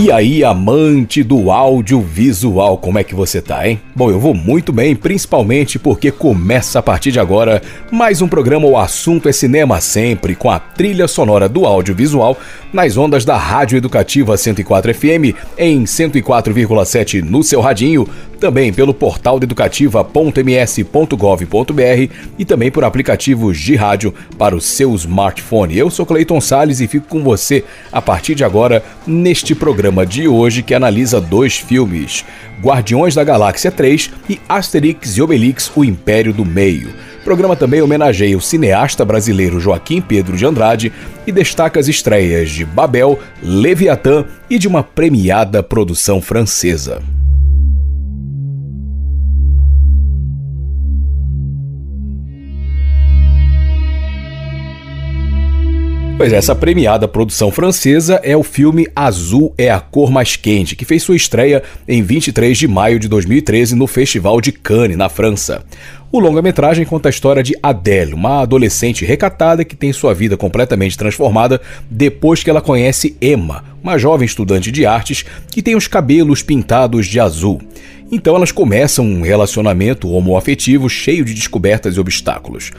[0.00, 3.80] E aí, amante do audiovisual, como é que você tá, hein?
[3.96, 8.64] Bom, eu vou muito bem, principalmente porque começa a partir de agora mais um programa
[8.68, 12.38] O Assunto é Cinema, sempre com a trilha sonora do audiovisual
[12.72, 19.38] nas ondas da Rádio Educativa 104 FM em 104,7 no seu radinho, também pelo portal
[19.42, 25.76] educativa.ms.gov.br e também por aplicativos de rádio para o seu smartphone.
[25.76, 30.26] Eu sou Cleiton Sales e fico com você a partir de agora neste programa de
[30.26, 32.24] hoje que analisa dois filmes:
[32.62, 36.88] Guardiões da Galáxia 3 e Asterix e Obelix: O Império do Meio.
[37.20, 40.92] O programa também homenageia o cineasta brasileiro Joaquim Pedro de Andrade
[41.26, 47.02] e destaca as estreias de Babel, Leviatã e de uma premiada produção francesa.
[56.18, 60.74] Pois é, essa premiada produção francesa é o filme Azul é a Cor Mais Quente,
[60.74, 65.08] que fez sua estreia em 23 de maio de 2013 no Festival de Cannes, na
[65.08, 65.64] França.
[66.10, 70.98] O longa-metragem conta a história de Adele, uma adolescente recatada que tem sua vida completamente
[70.98, 76.42] transformada depois que ela conhece Emma, uma jovem estudante de artes que tem os cabelos
[76.42, 77.62] pintados de azul.
[78.10, 82.72] Então elas começam um relacionamento homoafetivo cheio de descobertas e obstáculos.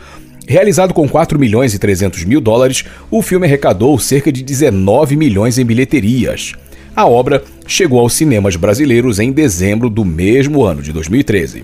[0.50, 5.60] Realizado com 4 milhões e 300 mil dólares, o filme arrecadou cerca de 19 milhões
[5.60, 6.54] em bilheterias.
[6.96, 11.64] A obra chegou aos cinemas brasileiros em dezembro do mesmo ano de 2013.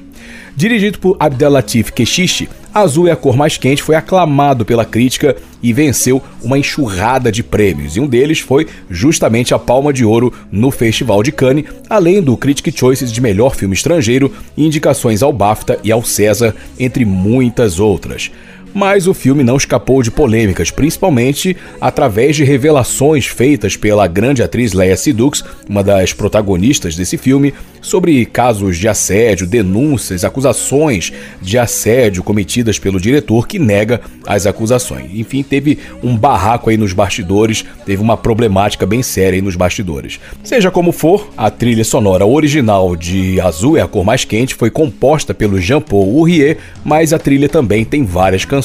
[0.56, 5.74] Dirigido por Abdelatif Keshishi, Azul é a cor mais quente foi aclamado pela crítica e
[5.74, 10.70] venceu uma enxurrada de prêmios, e um deles foi justamente a Palma de Ouro no
[10.70, 15.80] Festival de Cannes, além do Critic Choices de melhor filme estrangeiro e indicações ao BAFTA
[15.84, 18.30] e ao César, entre muitas outras
[18.76, 24.74] mas o filme não escapou de polêmicas, principalmente através de revelações feitas pela grande atriz
[24.74, 32.22] Leia Sidux, uma das protagonistas desse filme, sobre casos de assédio, denúncias, acusações de assédio
[32.22, 35.10] cometidas pelo diretor que nega as acusações.
[35.14, 40.20] Enfim, teve um barraco aí nos bastidores, teve uma problemática bem séria aí nos bastidores.
[40.44, 44.70] Seja como for, a trilha sonora original de Azul é a cor mais quente foi
[44.70, 48.65] composta pelo Jean-Paul Urrier, mas a trilha também tem várias canções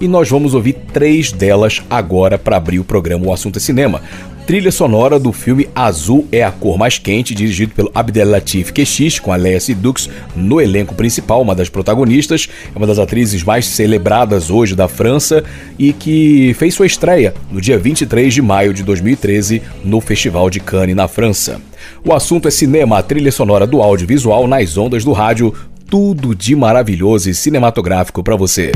[0.00, 4.02] e nós vamos ouvir três delas agora para abrir o programa O Assunto é Cinema
[4.50, 9.32] trilha sonora do filme Azul é a Cor Mais Quente, dirigido pelo Abdelatif Keshish, com
[9.32, 14.50] a Léa Dux no elenco principal, uma das protagonistas, é uma das atrizes mais celebradas
[14.50, 15.44] hoje da França
[15.78, 20.58] e que fez sua estreia no dia 23 de maio de 2013 no Festival de
[20.58, 21.60] Cannes, na França.
[22.04, 25.54] O assunto é cinema, a trilha sonora do audiovisual nas ondas do rádio,
[25.88, 28.72] tudo de maravilhoso e cinematográfico para você.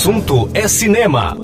[0.00, 1.36] Assunto é cinema.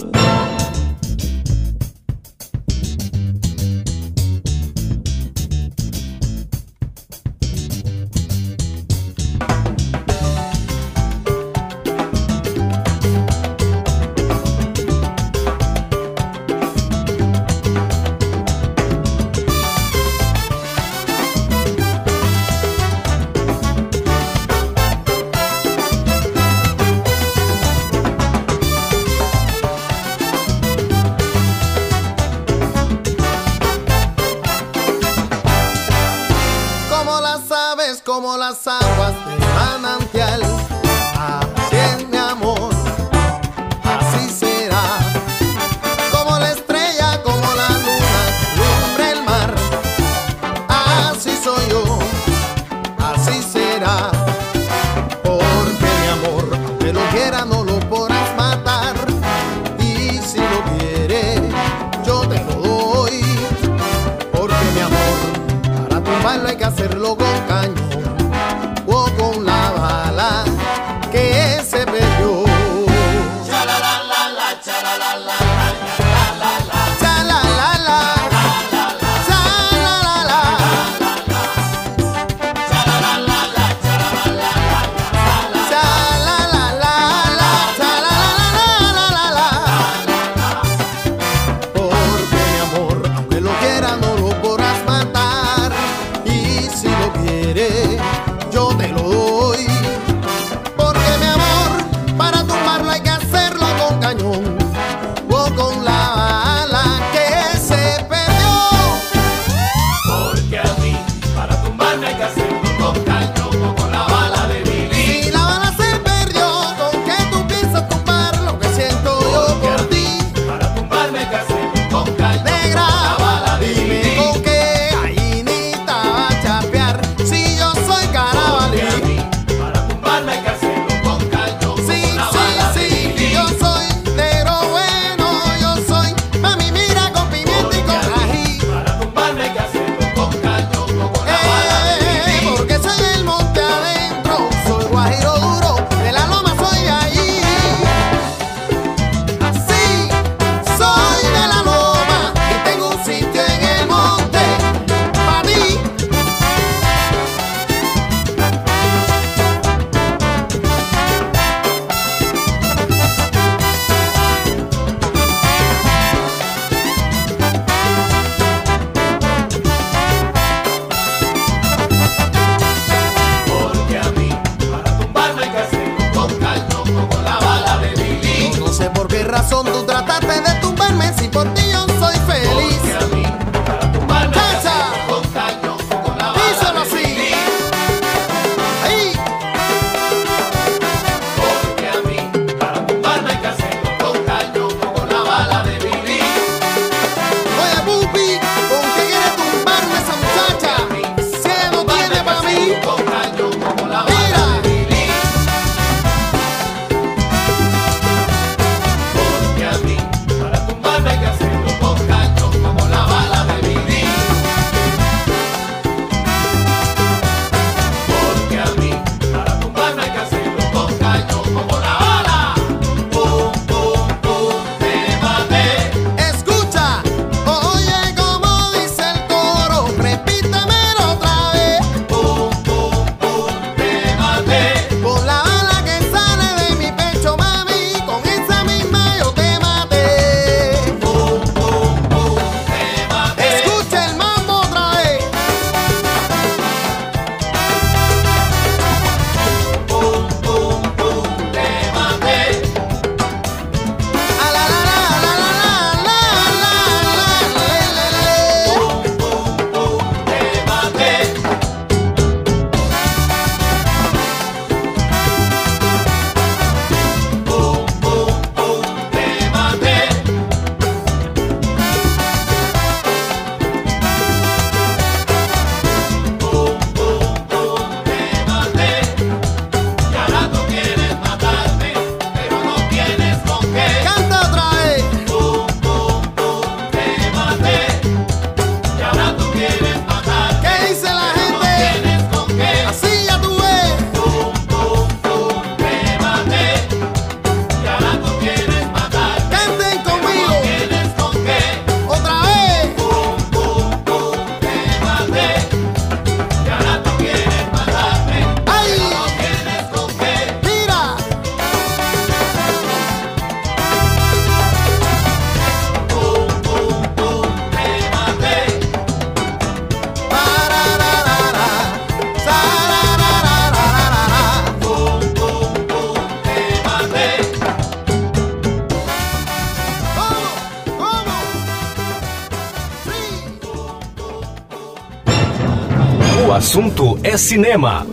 [336.67, 338.05] Assunto é cinema.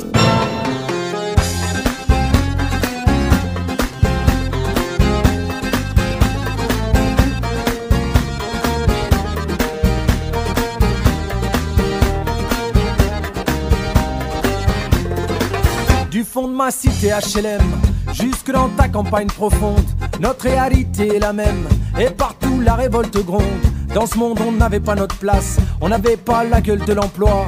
[16.12, 17.60] Du fond de ma cité HLM,
[18.13, 19.79] jusque dans ta campagne profonde,
[20.19, 21.67] notre réalité est la même,
[22.00, 23.41] et partout la révolte gronde.
[23.95, 27.48] Dans ce monde, on n'avait pas notre place, on n'avait pas la gueule de l'emploi.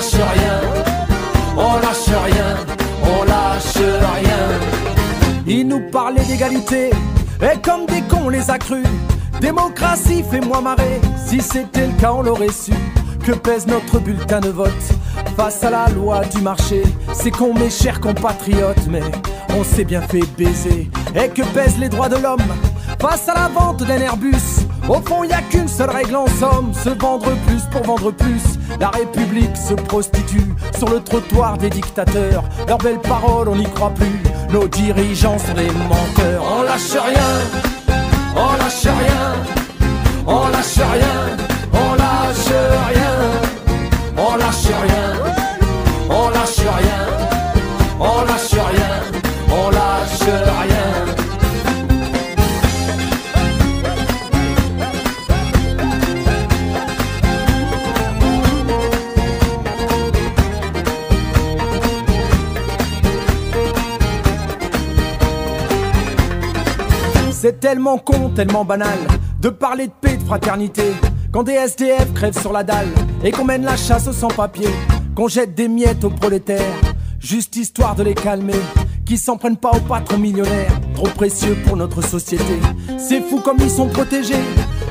[0.00, 0.60] lâche rien,
[1.58, 2.56] on lâche rien,
[3.02, 4.48] on lâche rien.
[5.46, 6.90] Ils nous parlaient d'égalité,
[7.42, 8.56] et comme des cons on les a.
[9.42, 12.72] Démocratie, fais-moi marrer, si c'était le cas on l'aurait su.
[13.22, 14.70] Que pèse notre bulletin de vote
[15.36, 16.82] face à la loi du marché?
[17.12, 19.02] C'est con mes chers compatriotes, mais
[19.50, 20.90] on s'est bien fait baiser.
[21.14, 22.38] Et que pèsent les droits de l'homme
[22.98, 24.64] face à la vente d'un Airbus?
[24.90, 28.58] Au fond, y a qu'une seule règle en somme se vendre plus pour vendre plus.
[28.80, 32.42] La République se prostitue sur le trottoir des dictateurs.
[32.66, 34.20] Leurs belles paroles, on n'y croit plus.
[34.50, 36.42] Nos dirigeants sont des menteurs.
[36.42, 37.30] On lâche rien,
[38.34, 39.34] on lâche rien,
[40.26, 41.36] on lâche rien,
[41.72, 42.52] on lâche
[42.88, 43.14] rien,
[44.16, 45.12] on lâche rien,
[46.10, 47.00] on lâche rien,
[48.00, 49.02] on lâche rien,
[49.52, 50.32] on lâche
[50.68, 50.79] rien.
[67.42, 68.98] C'est tellement con, tellement banal
[69.40, 70.82] de parler de paix, de fraternité.
[71.32, 72.90] Quand des SDF crèvent sur la dalle
[73.24, 74.74] et qu'on mène la chasse aux sans-papiers,
[75.16, 76.74] qu'on jette des miettes aux prolétaires,
[77.18, 78.60] juste histoire de les calmer.
[79.06, 82.60] Qui s'en prennent pas aux patrons millionnaires, trop précieux pour notre société.
[82.98, 84.44] C'est fou comme ils sont protégés,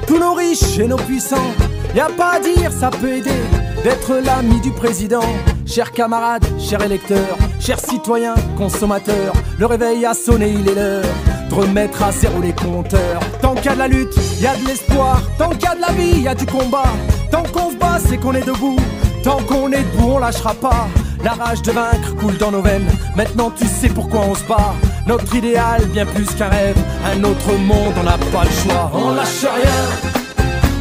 [0.07, 1.53] tous nos riches et nos puissants.
[1.95, 3.29] Y a pas à dire, ça peut aider
[3.83, 5.21] d'être l'ami du président.
[5.67, 11.05] Chers camarades, chers électeurs, chers citoyens, consommateurs, le réveil a sonné, il est l'heure
[11.49, 13.19] de remettre à zéro les compteurs.
[13.41, 15.21] Tant qu'il y a de la lutte, il y a de l'espoir.
[15.37, 16.93] Tant qu'il y a de la vie, il y a du combat.
[17.31, 18.77] Tant qu'on se bat, c'est qu'on est debout.
[19.23, 20.87] Tant qu'on est debout, on lâchera pas.
[21.23, 22.87] La rage de vaincre coule dans nos veines.
[23.15, 24.73] Maintenant, tu sais pourquoi on se bat.
[25.07, 26.77] Notre idéal, bien plus qu'un rêve.
[27.05, 28.91] Un autre monde, on n'a pas le choix.
[28.93, 29.79] On lâche rien.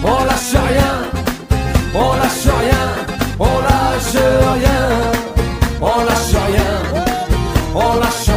[0.04, 0.92] On lâche rien.
[1.94, 2.84] On lâche rien.
[3.40, 4.22] On lâche
[4.60, 4.80] rien.
[5.80, 6.70] On lâche rien.
[7.74, 8.27] On lâche rien.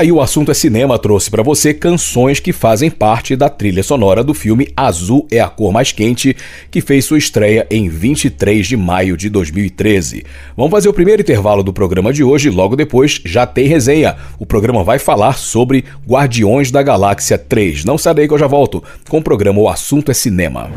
[0.00, 4.24] Aí o assunto é cinema trouxe para você canções que fazem parte da trilha sonora
[4.24, 6.34] do filme Azul é a cor mais quente,
[6.70, 10.24] que fez sua estreia em 23 de maio de 2013.
[10.56, 14.16] Vamos fazer o primeiro intervalo do programa de hoje, logo depois já tem resenha.
[14.38, 17.84] O programa vai falar sobre Guardiões da Galáxia 3.
[17.84, 20.70] Não sai daí que eu já volto com o programa O assunto é cinema.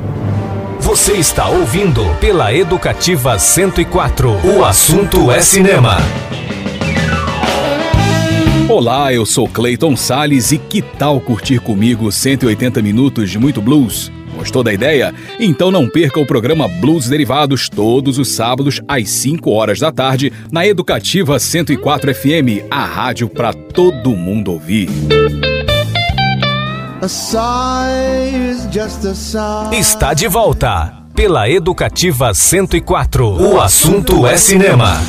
[0.82, 4.58] Você está ouvindo pela Educativa 104.
[4.58, 5.96] O assunto é cinema.
[8.70, 14.10] Olá, eu sou Clayton Sales e que tal curtir comigo 180 minutos de muito blues?
[14.36, 15.14] Gostou da ideia?
[15.38, 20.32] Então não perca o programa Blues Derivados todos os sábados às 5 horas da tarde
[20.50, 24.90] na Educativa 104 FM, a rádio para todo mundo ouvir.
[29.74, 33.28] Está de volta pela Educativa 104.
[33.28, 35.02] O assunto é cinema.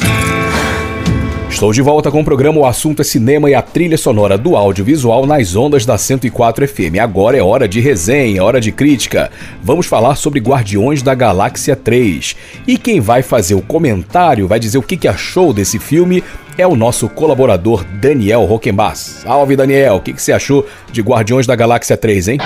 [1.54, 4.56] Estou de volta com o programa O Assunto é Cinema e a trilha sonora do
[4.56, 6.98] audiovisual nas ondas da 104 FM.
[7.00, 9.30] Agora é hora de resenha, hora de crítica.
[9.62, 12.34] Vamos falar sobre Guardiões da Galáxia 3.
[12.66, 16.24] E quem vai fazer o comentário, vai dizer o que achou desse filme,
[16.58, 19.20] é o nosso colaborador Daniel Roquembas.
[19.22, 22.38] Salve Daniel, o que você achou de Guardiões da Galáxia 3, hein?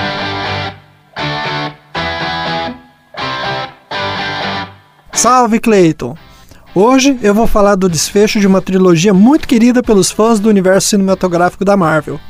[5.15, 6.28] Salve Clayton!
[6.75, 10.89] Hoje eu vou falar do desfecho de uma trilogia muito querida pelos fãs do universo
[10.89, 12.21] cinematográfico da Marvel.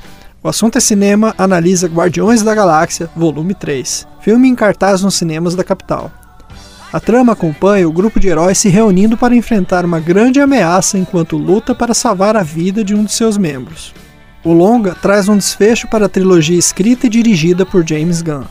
[0.43, 5.57] O assunto é cinema analisa Guardiões da Galáxia, volume 3, filme em cartaz nos cinemas
[5.57, 6.13] da capital.
[6.93, 11.37] A trama acompanha o grupo de heróis se reunindo para enfrentar uma grande ameaça enquanto
[11.37, 13.93] luta para salvar a vida de um de seus membros.
[14.45, 18.45] O longa traz um desfecho para a trilogia escrita e dirigida por James Gunn.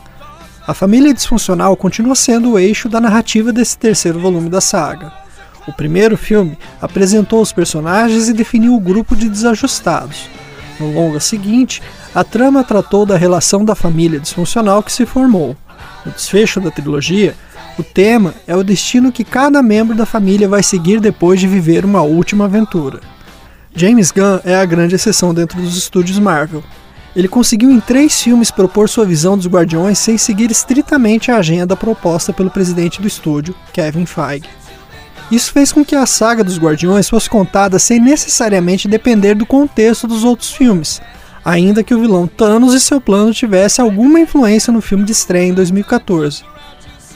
[0.67, 5.26] A família disfuncional continua sendo o eixo da narrativa desse terceiro volume da saga.
[5.67, 10.29] O primeiro filme apresentou os personagens e definiu o grupo de desajustados.
[10.79, 11.81] No longa seguinte,
[12.15, 15.57] a trama tratou da relação da família disfuncional que se formou.
[16.05, 17.35] No desfecho da trilogia,
[17.77, 21.83] o tema é o destino que cada membro da família vai seguir depois de viver
[21.83, 23.01] uma última aventura.
[23.75, 26.63] James Gunn é a grande exceção dentro dos estúdios Marvel.
[27.15, 31.75] Ele conseguiu em três filmes propor sua visão dos Guardiões sem seguir estritamente a agenda
[31.75, 34.47] proposta pelo presidente do estúdio, Kevin Feige.
[35.29, 40.07] Isso fez com que a saga dos Guardiões fosse contada sem necessariamente depender do contexto
[40.07, 41.01] dos outros filmes,
[41.43, 45.49] ainda que o vilão Thanos e seu plano tivesse alguma influência no filme de estreia
[45.49, 46.43] em 2014.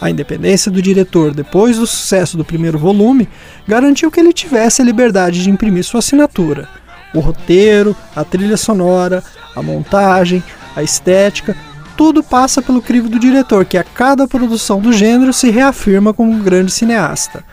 [0.01, 3.29] A independência do diretor depois do sucesso do primeiro volume
[3.65, 6.67] garantiu que ele tivesse a liberdade de imprimir sua assinatura.
[7.13, 9.23] O roteiro, a trilha sonora,
[9.55, 10.43] a montagem,
[10.75, 11.55] a estética,
[11.95, 16.31] tudo passa pelo crivo do diretor, que a cada produção do gênero se reafirma como
[16.31, 17.43] um grande cineasta.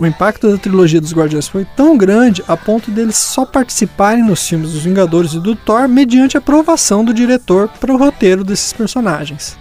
[0.00, 4.48] O impacto da trilogia dos Guardiões foi tão grande a ponto deles só participarem nos
[4.48, 9.58] filmes dos Vingadores e do Thor mediante aprovação do diretor para o roteiro desses personagens.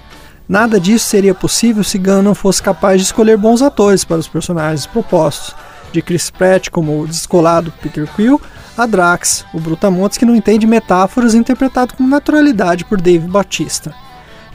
[0.48, 4.30] Nada disso seria possível se Gunn não fosse capaz de escolher bons atores para os
[4.30, 5.54] personagens propostos,
[5.92, 8.42] de Chris Pratt como o descolado Peter Quill,
[8.78, 13.94] a Drax, o Brutamontes que não entende metáforas interpretado com naturalidade por Dave Bautista.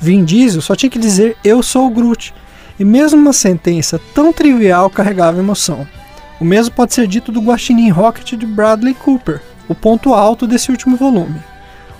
[0.00, 2.32] Vin Diesel só tinha que dizer eu sou o Groot,
[2.78, 5.86] e mesmo uma sentença tão trivial carregava emoção.
[6.40, 10.70] O mesmo pode ser dito do Guaxinim Rocket de Bradley Cooper, o ponto alto desse
[10.70, 11.40] último volume.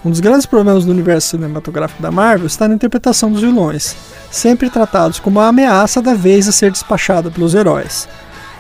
[0.05, 3.97] Um dos grandes problemas do universo cinematográfico da Marvel está na interpretação dos vilões,
[4.31, 8.07] sempre tratados como a ameaça da vez a ser despachada pelos heróis.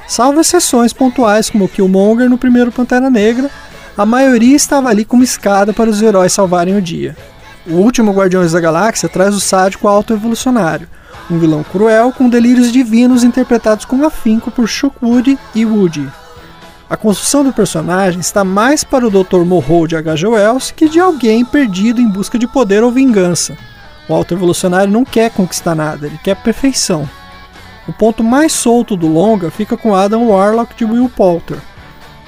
[0.08, 3.50] Salvo exceções pontuais como Killmonger no primeiro Pantera Negra,
[3.96, 7.16] a maioria estava ali como escada para os heróis salvarem o dia.
[7.66, 10.88] O último Guardiões da Galáxia traz o sádico autoevolucionário,
[11.30, 16.10] um vilão cruel com delírios divinos interpretados com afinco por Shookwood e Woody.
[16.88, 19.44] A construção do personagem está mais para o Dr.
[19.44, 20.26] Morrow de H.G.
[20.26, 23.56] Wells que de alguém perdido em busca de poder ou vingança.
[24.08, 27.08] O autoevolucionário não quer conquistar nada, ele quer perfeição.
[27.88, 31.58] O ponto mais solto do longa fica com Adam Warlock de Will Poulter.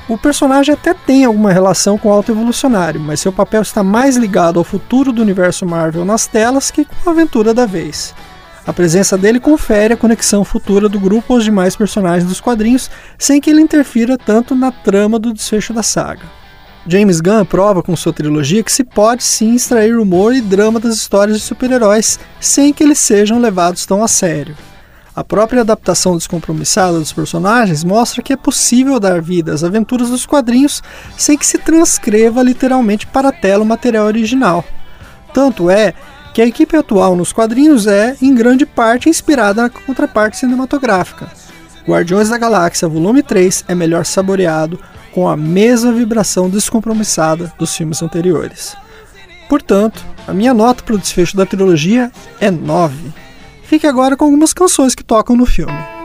[0.09, 4.59] O personagem até tem alguma relação com o autoevolucionário, mas seu papel está mais ligado
[4.59, 8.14] ao futuro do universo Marvel nas telas que com a aventura da vez.
[8.66, 13.40] A presença dele confere a conexão futura do grupo aos demais personagens dos quadrinhos, sem
[13.40, 16.24] que ele interfira tanto na trama do desfecho da saga.
[16.88, 20.96] James Gunn prova com sua trilogia que se pode sim extrair humor e drama das
[20.96, 24.57] histórias de super-heróis sem que eles sejam levados tão a sério.
[25.14, 30.26] A própria adaptação descompromissada dos personagens mostra que é possível dar vida às aventuras dos
[30.26, 30.83] quadrinhos
[31.16, 34.64] sem que se transcreva literalmente para a tela o material original.
[35.33, 35.94] Tanto é
[36.37, 41.31] que a equipe atual nos quadrinhos é, em grande parte, inspirada na contraparte cinematográfica.
[41.88, 44.79] Guardiões da Galáxia Volume 3 é melhor saboreado
[45.14, 48.77] com a mesma vibração descompromissada dos filmes anteriores.
[49.49, 53.14] Portanto, a minha nota para o desfecho da trilogia é 9.
[53.62, 55.95] Fique agora com algumas canções que tocam no filme.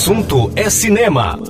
[0.00, 1.49] Assunto é cinema.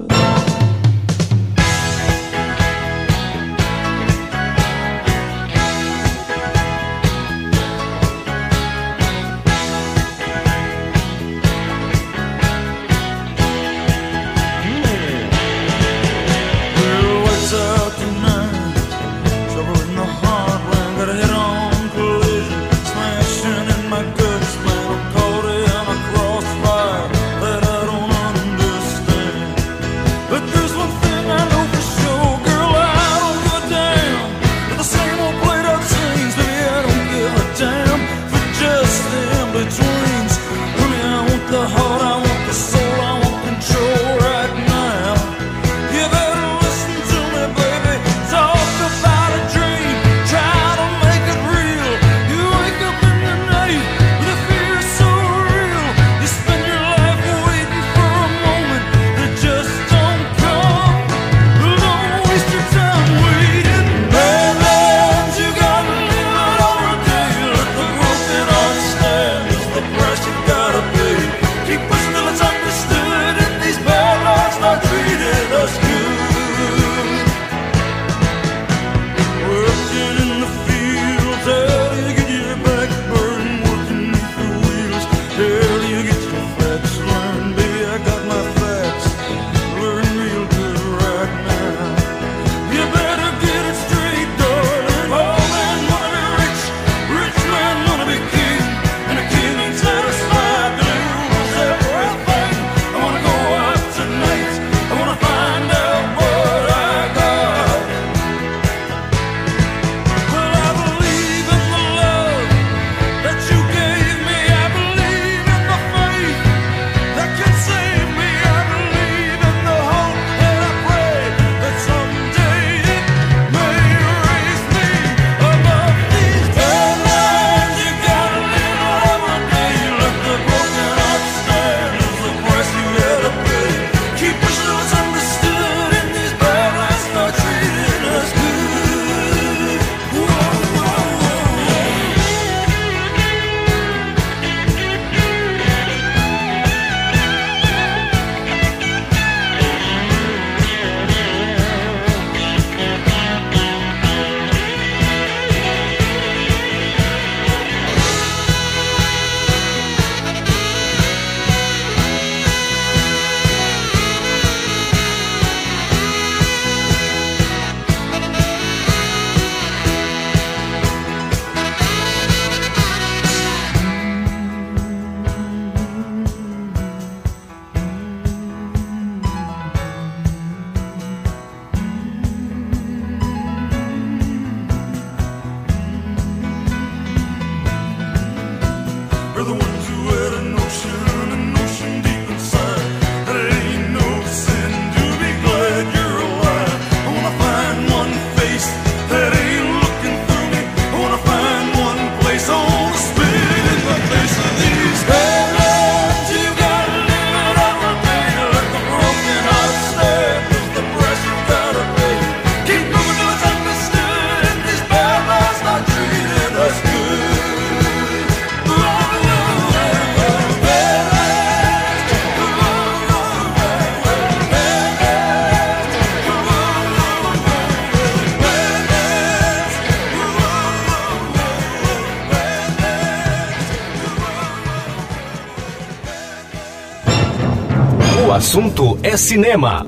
[238.40, 239.86] Assunto é cinema.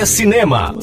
[0.00, 0.74] É cinema.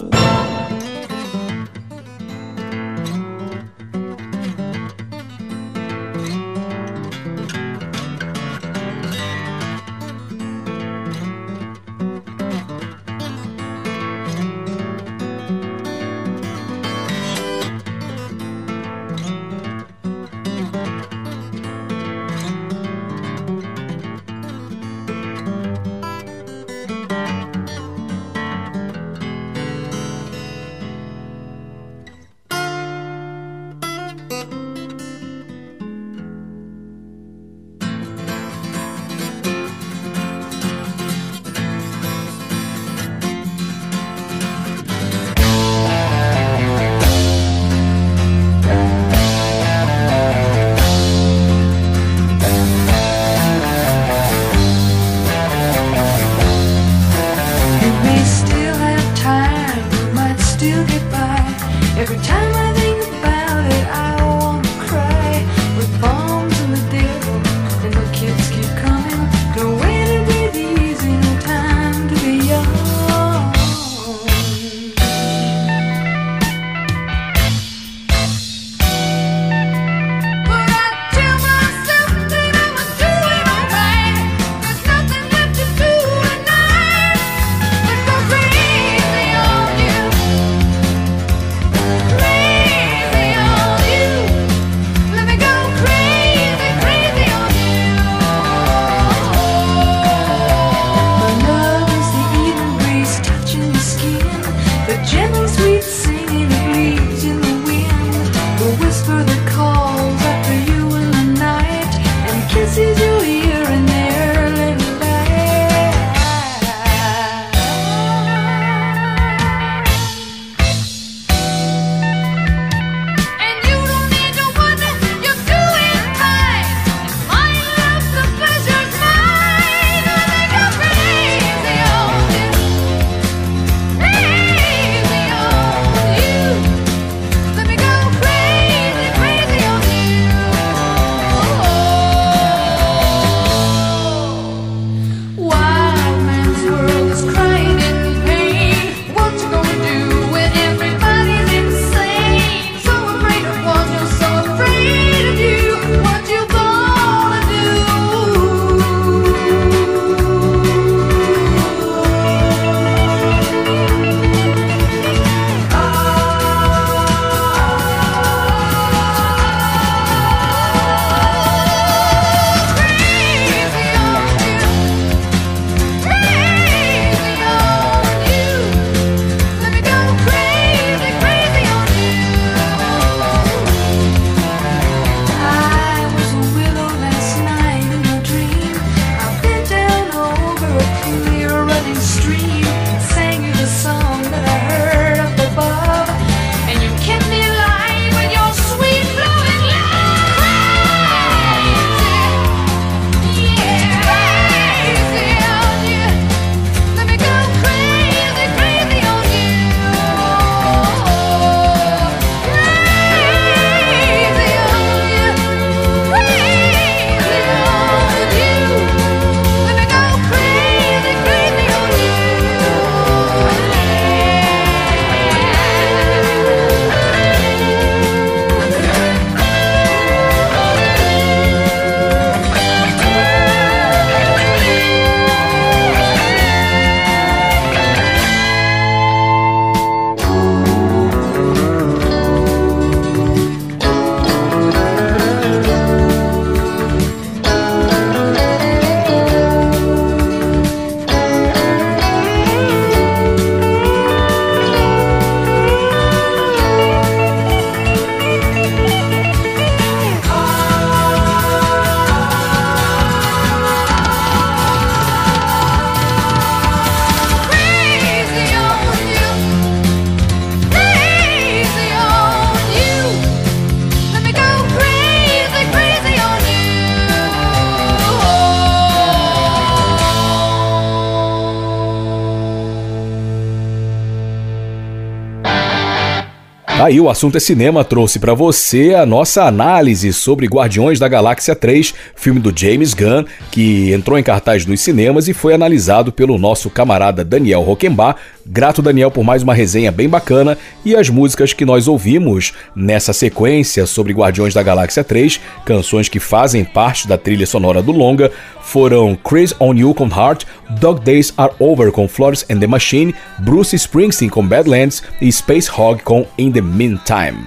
[286.87, 291.53] Aí o assunto é cinema trouxe para você a nossa análise sobre Guardiões da Galáxia
[291.53, 296.37] 3, filme do James Gunn, que entrou em cartaz nos cinemas e foi analisado pelo
[296.37, 298.15] nosso camarada Daniel Roquembar.
[298.45, 303.11] Grato Daniel por mais uma resenha bem bacana e as músicas que nós ouvimos nessa
[303.11, 308.31] sequência sobre Guardiões da Galáxia 3, canções que fazem parte da trilha sonora do longa,
[308.67, 310.45] foram Crazy on You com Heart,
[310.79, 315.69] Dog Days Are Over com Flores and the Machine, Bruce Springsteen com Badlands e Space
[315.71, 317.45] Hog com In the Meantime.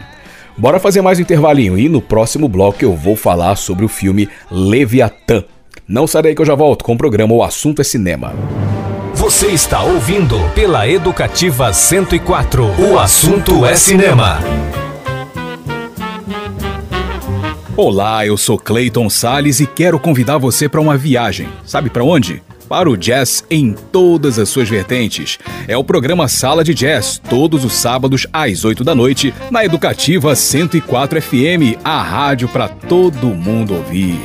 [0.57, 4.29] Bora fazer mais um intervalinho e no próximo bloco eu vou falar sobre o filme
[4.51, 5.45] Leviatã.
[5.87, 8.33] Não sai que eu já volto com o programa O Assunto é Cinema.
[9.15, 12.65] Você está ouvindo pela Educativa 104.
[12.79, 14.41] O assunto é cinema.
[17.83, 21.49] Olá, eu sou Clayton Sales e quero convidar você para uma viagem.
[21.65, 22.43] Sabe para onde?
[22.69, 25.39] Para o jazz em todas as suas vertentes.
[25.67, 30.37] É o programa Sala de Jazz, todos os sábados às 8 da noite, na Educativa
[30.37, 34.21] 104 FM, a rádio para todo mundo ouvir.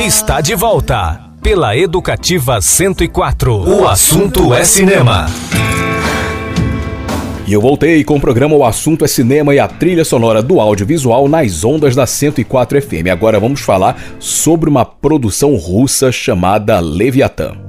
[0.00, 3.54] Está de volta pela Educativa 104.
[3.54, 5.26] O assunto é cinema.
[7.48, 10.60] E eu voltei com o programa O Assunto é Cinema e a trilha sonora do
[10.60, 13.08] audiovisual nas ondas da 104 FM.
[13.10, 17.67] Agora vamos falar sobre uma produção russa chamada Leviatã.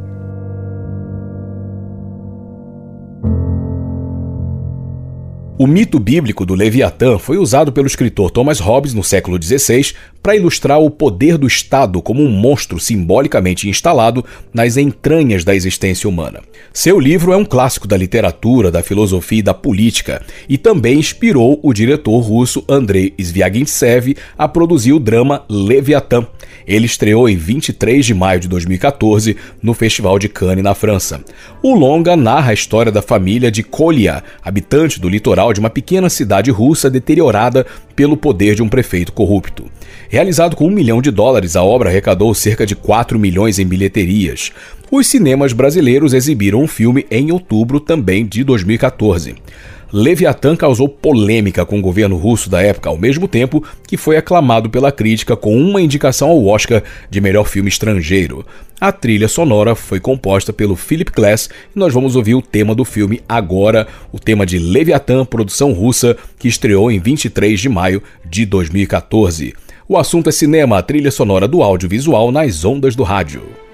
[5.62, 9.94] O mito bíblico do Leviatã foi usado pelo escritor Thomas Hobbes no século XVI
[10.24, 16.10] para ilustrar o poder do Estado como um monstro simbolicamente instalado nas entranhas da existência
[16.10, 16.40] humana.
[16.72, 21.60] Seu livro é um clássico da literatura, da filosofia e da política e também inspirou
[21.62, 26.26] o diretor russo Andrei Zvyagintsev a produzir o drama Leviatã.
[26.66, 31.24] Ele estreou em 23 de maio de 2014 no Festival de Cannes, na França.
[31.64, 36.10] O longa narra a história da família de Kolia, habitante do litoral de uma pequena
[36.10, 39.66] cidade russa deteriorada pelo poder de um prefeito corrupto.
[40.10, 44.52] Realizado com um milhão de dólares, a obra arrecadou cerca de 4 milhões em bilheterias.
[44.92, 49.36] Os cinemas brasileiros exibiram o um filme em outubro também de 2014.
[49.92, 54.70] Leviatã causou polêmica com o governo russo da época, ao mesmo tempo que foi aclamado
[54.70, 58.46] pela crítica com uma indicação ao Oscar de melhor filme estrangeiro.
[58.80, 62.86] A trilha sonora foi composta pelo Philip Glass e nós vamos ouvir o tema do
[62.86, 68.46] filme agora, o tema de Leviatã, produção russa, que estreou em 23 de maio de
[68.46, 69.54] 2014.
[69.88, 73.69] O assunto é cinema, a trilha sonora do audiovisual nas ondas do rádio.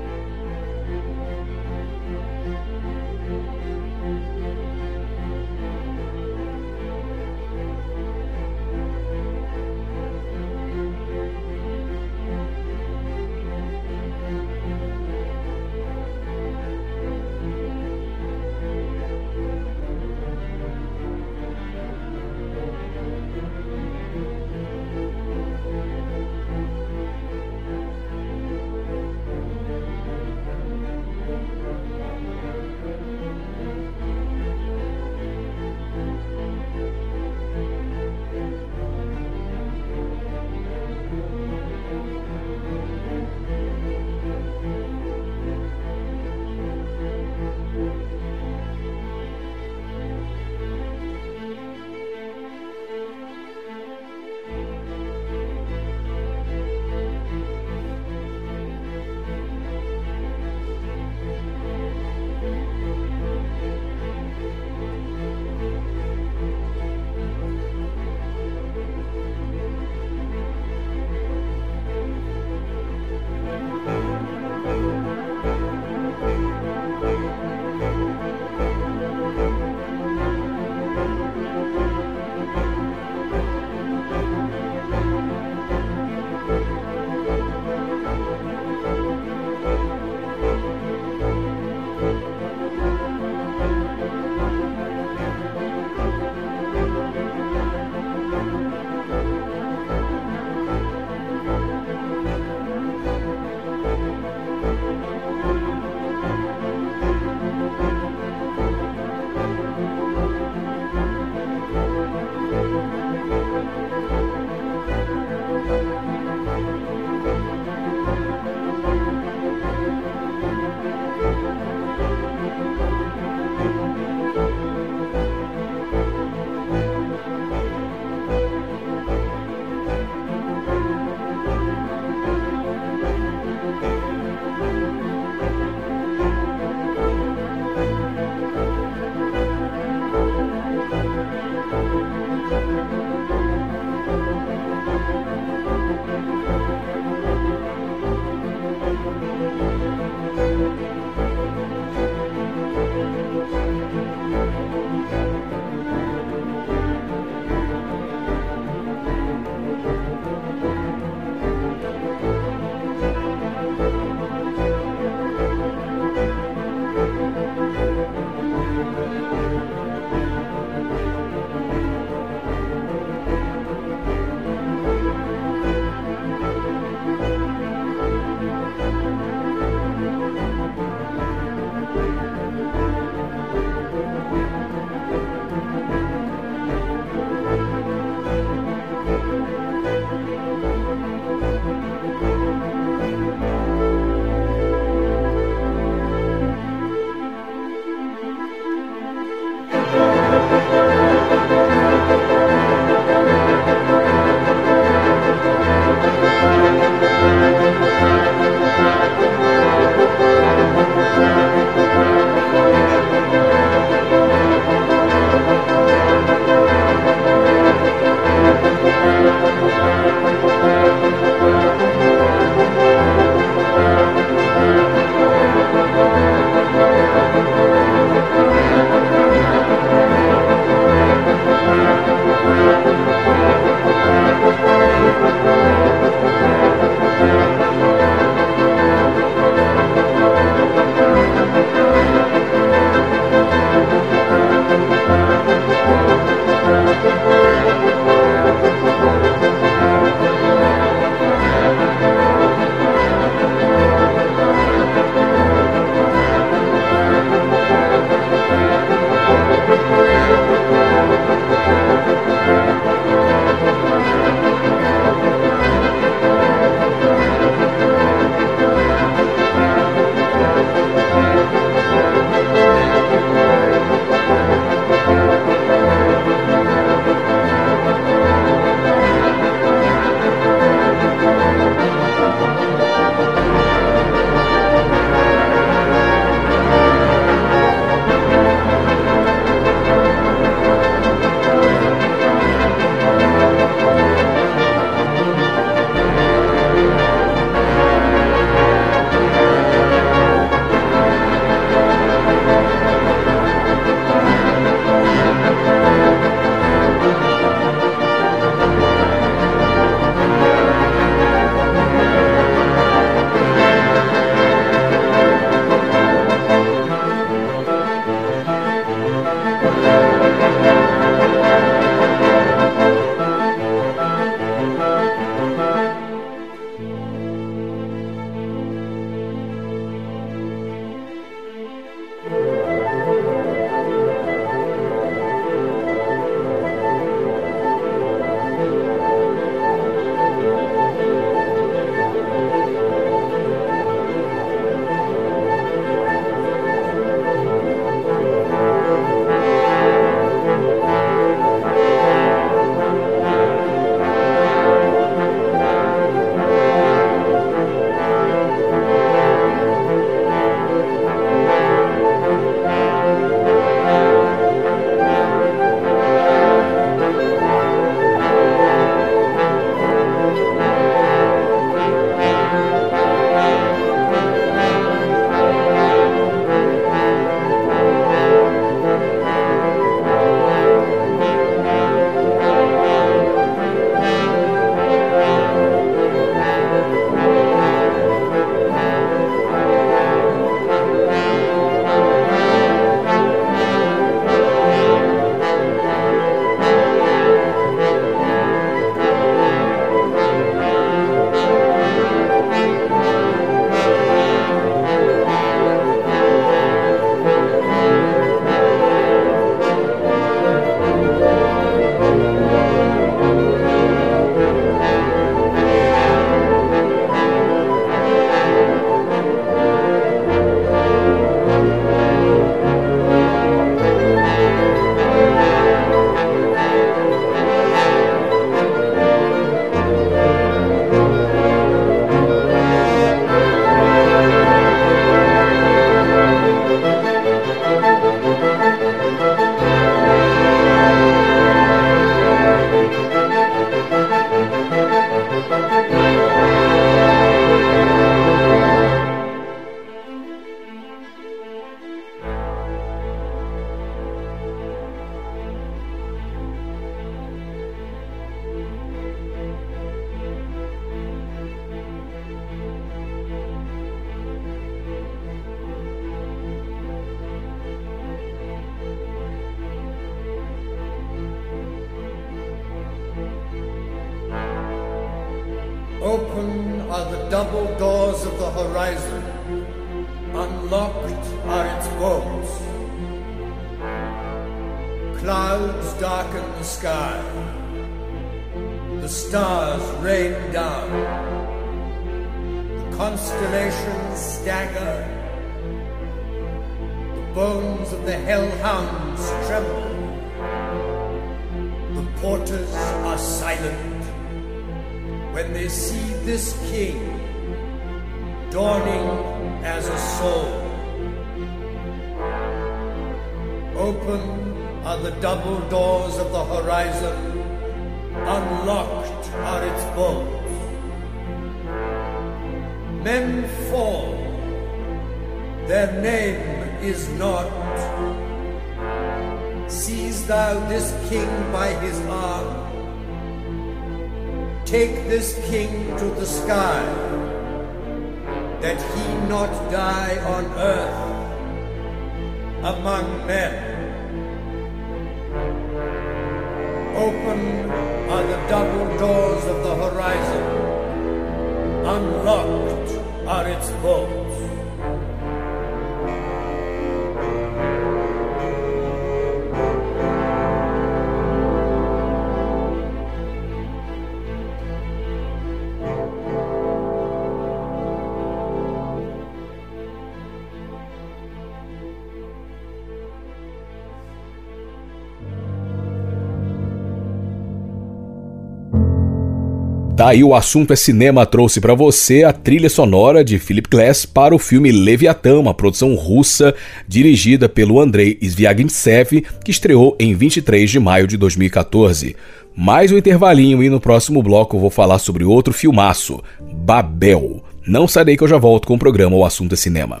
[579.94, 584.34] Daí o assunto é cinema trouxe para você a trilha sonora de Philip Glass para
[584.34, 586.52] o filme Leviatã, uma produção russa
[586.88, 592.16] dirigida pelo Andrei Sviagintsev, que estreou em 23 de maio de 2014.
[592.56, 596.20] Mais um intervalinho e no próximo bloco vou falar sobre outro filmaço,
[596.52, 597.44] Babel.
[597.64, 600.00] Não sarei que eu já volto com o programa O Assunto é Cinema.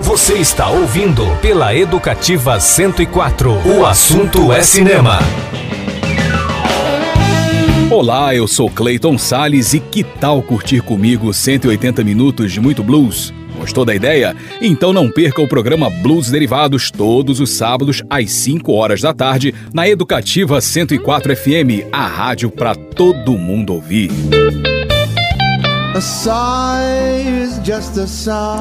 [0.00, 3.50] Você está ouvindo pela Educativa 104.
[3.78, 5.18] O assunto é cinema.
[7.92, 13.34] Olá, eu sou Clayton Sales e que tal curtir comigo 180 minutos de muito blues?
[13.58, 14.34] Gostou da ideia?
[14.62, 19.54] Então não perca o programa Blues Derivados todos os sábados às 5 horas da tarde
[19.74, 24.10] na Educativa 104 FM, a rádio para todo mundo ouvir.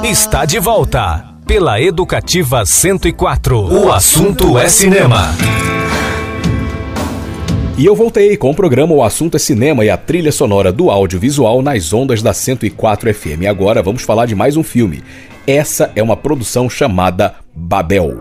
[0.04, 3.58] Está de volta pela Educativa 104.
[3.58, 5.34] O assunto é cinema.
[7.78, 10.92] E eu voltei com o programa O Assunto é Cinema e a trilha sonora do
[10.92, 13.46] audiovisual nas ondas da 104 FM.
[13.50, 15.02] Agora vamos falar de mais um filme.
[15.48, 18.20] Essa é uma produção chamada Babel.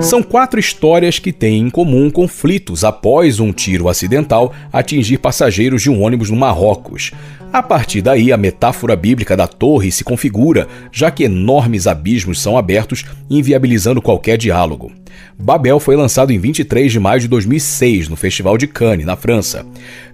[0.00, 5.90] São quatro histórias que têm em comum conflitos após um tiro acidental atingir passageiros de
[5.90, 7.12] um ônibus no Marrocos.
[7.52, 12.56] A partir daí, a metáfora bíblica da torre se configura, já que enormes abismos são
[12.56, 14.90] abertos, inviabilizando qualquer diálogo.
[15.38, 19.66] Babel foi lançado em 23 de maio de 2006 no Festival de Cannes, na França.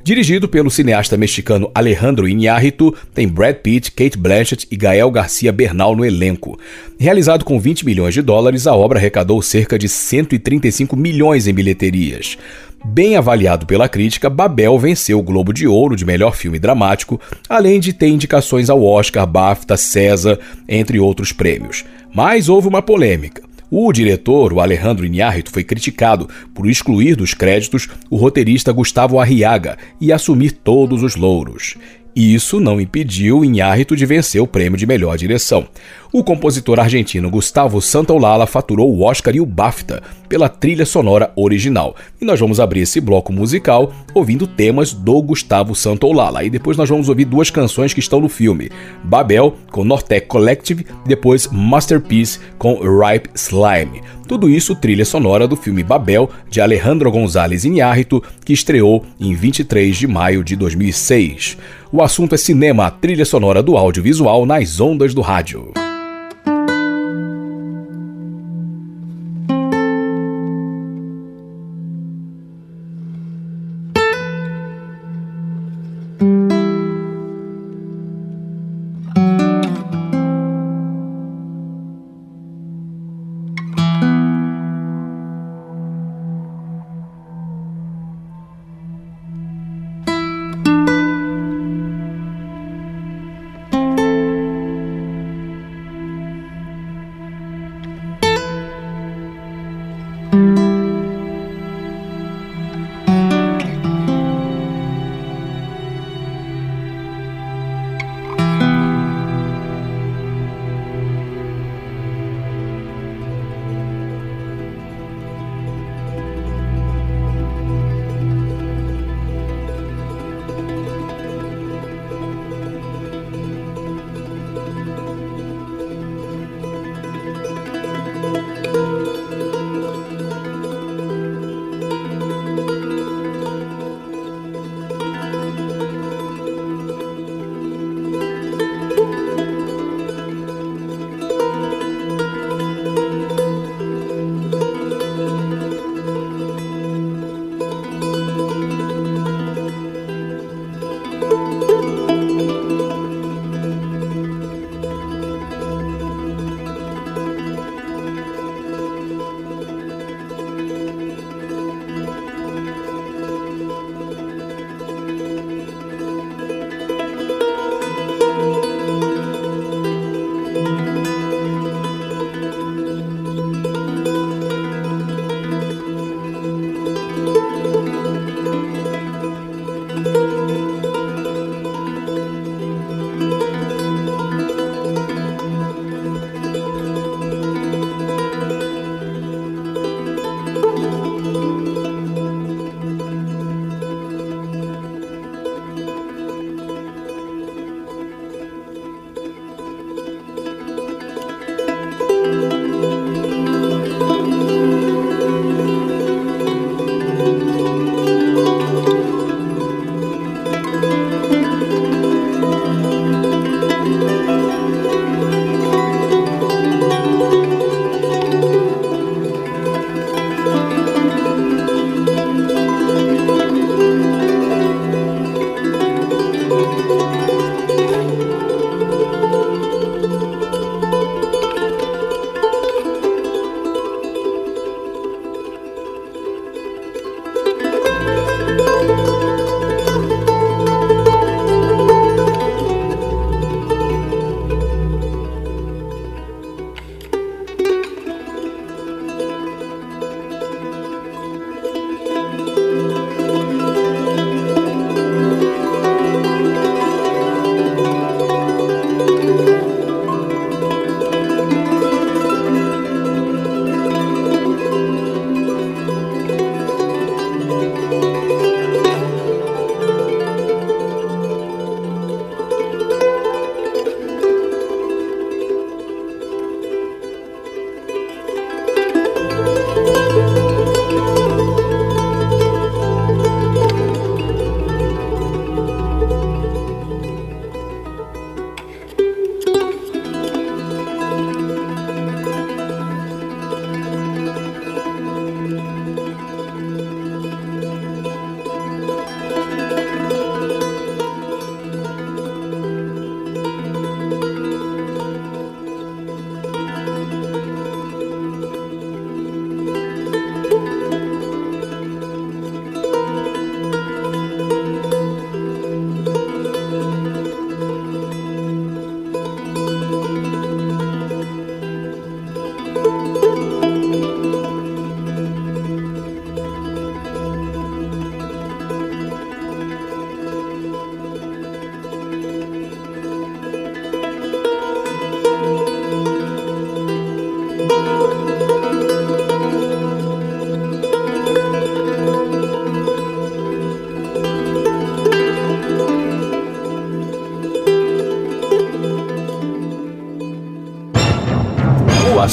[0.02, 5.94] Dirigido pelo cineasta mexicano Alejandro Iñárritu, tem Brad Pitt, Kate Blanchett e Gael Garcia Bernal
[5.94, 6.58] no elenco.
[6.98, 12.36] Realizado com 20 milhões de dólares, a obra arrecadou cerca de 135 milhões em bilheterias.
[12.84, 17.80] Bem avaliado pela crítica, Babel venceu o Globo de Ouro de melhor filme dramático, além
[17.80, 21.84] de ter indicações ao Oscar, BAFTA, César, entre outros prêmios.
[22.14, 23.42] Mas houve uma polêmica.
[23.70, 29.76] O diretor, o Alejandro Iñárritu, foi criticado por excluir dos créditos o roteirista Gustavo Arriaga
[30.00, 31.76] e assumir todos os louros.
[32.18, 35.68] Isso não impediu Inhárrito de vencer o prêmio de melhor direção.
[36.12, 41.94] O compositor argentino Gustavo Santaolalla faturou o Oscar e o BAFTA pela trilha sonora original.
[42.20, 46.42] E nós vamos abrir esse bloco musical ouvindo temas do Gustavo Santaolalla.
[46.42, 48.68] E depois nós vamos ouvir duas canções que estão no filme:
[49.04, 54.02] Babel com Nortec Collective e depois Masterpiece com Ripe Slime.
[54.26, 59.96] Tudo isso trilha sonora do filme Babel de Alejandro González Iñárritu, que estreou em 23
[59.96, 61.56] de maio de 2006.
[61.90, 65.72] O assunto é cinema, trilha sonora do audiovisual nas ondas do rádio.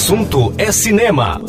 [0.05, 1.41] Assunto é cinema.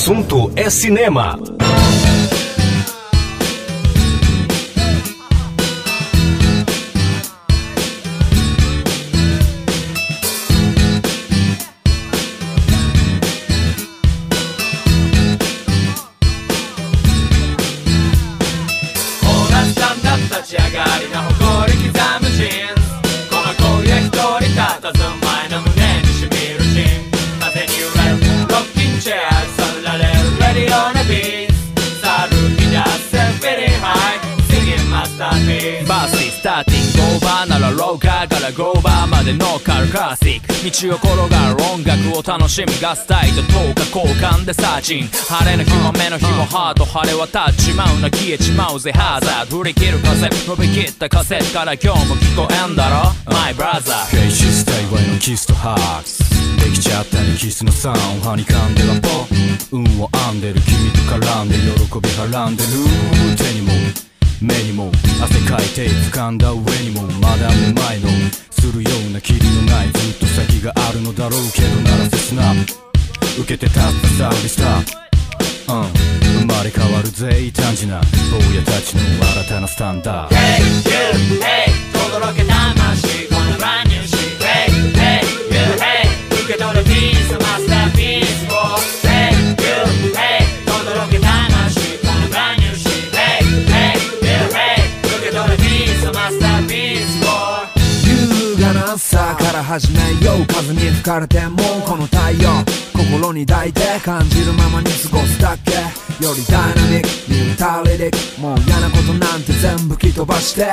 [0.00, 1.59] Assunto é cinema.
[40.88, 56.08] を転がる音楽を楽しみガスタイと10日交換でサーチン晴れの日も雨の日もハート晴れ渡っちまうな消えちまうぜハザード振り切る風伸びきったカセから今日も聞こえんだろ My brother フェイシスタイのキスとハーク。
[56.08, 59.08] スできちゃったにキスのサウンハニカンでラポ。
[59.72, 62.70] 運を編んでる君と絡んで喜びはらんでる。
[63.36, 63.72] 手にも
[64.40, 64.90] 目にも
[65.22, 68.08] 汗かいて掴んだ上にもまだめまいの
[68.50, 72.52] するような霧のないずっと先があるのだろうけどなら切な
[73.38, 75.92] 受けて立ったサービスターうん
[76.40, 79.00] 生まれ変わるぜ異端児な坊やたちの
[79.44, 80.62] 新たなスタンダー Hey
[81.34, 82.44] you, hey 轟け
[99.60, 102.89] から始めよう風に吹かれてもこの太陽。
[103.00, 105.72] 心に抱いて感じるままに過ごすだけ。
[106.22, 110.66] よりダイナミックに歌れでもう嫌なことなんて全部吹き飛ばして。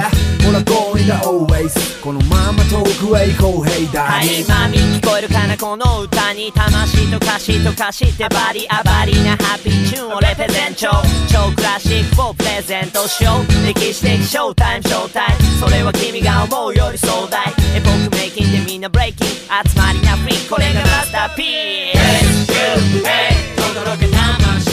[0.43, 1.71] ほら going the always
[2.03, 10.89] このまま遠くへ行こう Hey はいマミ聞こえるかなこの歌に魂と歌詞と歌詞ってバリアバリなハッピーチューンをレペゼン超
[11.31, 15.43] 超クラシックをプレゼントしよう歴史的ショータイムショータイム。
[15.59, 17.47] それは君が思うより壮大。
[17.75, 19.27] エポックメイキンでみんなブレイキン。
[19.27, 20.49] 集まりなフリー。
[20.49, 22.16] これがマスターピー。
[22.16, 24.66] ス Let's hey, todo lo que amas.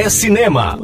[0.00, 0.78] É cinema.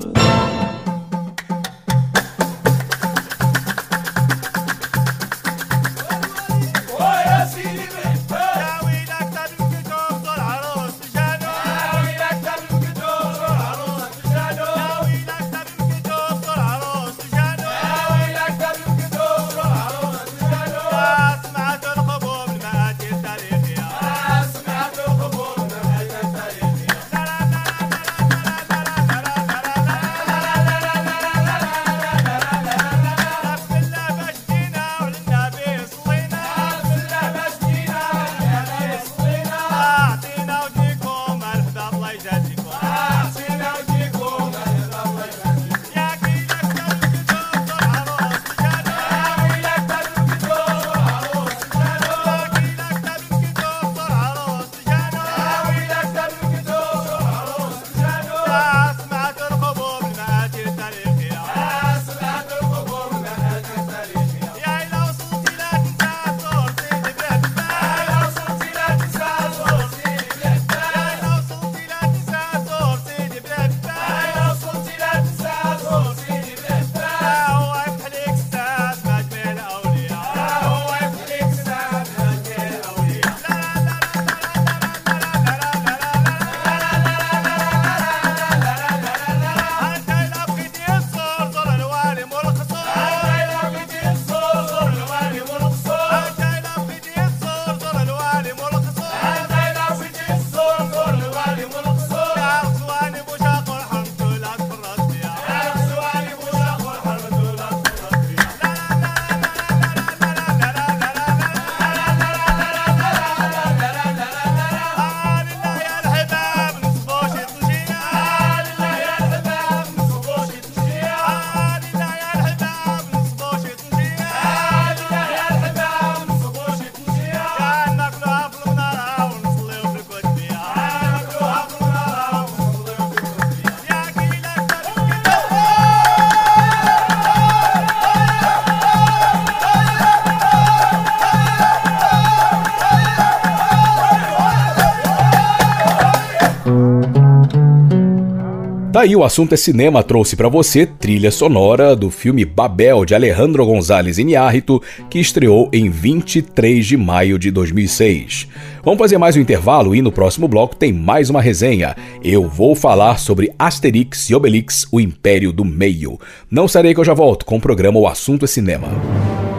[149.06, 153.64] Daí o assunto é cinema trouxe para você trilha sonora do filme Babel de Alejandro
[153.64, 158.48] González Iñárritu, que estreou em 23 de maio de 2006.
[158.82, 161.94] Vamos fazer mais um intervalo e no próximo bloco tem mais uma resenha.
[162.20, 166.18] Eu vou falar sobre Asterix e Obelix, o Império do Meio.
[166.50, 168.88] Não sarei que eu já volto com o programa O Assunto é Cinema.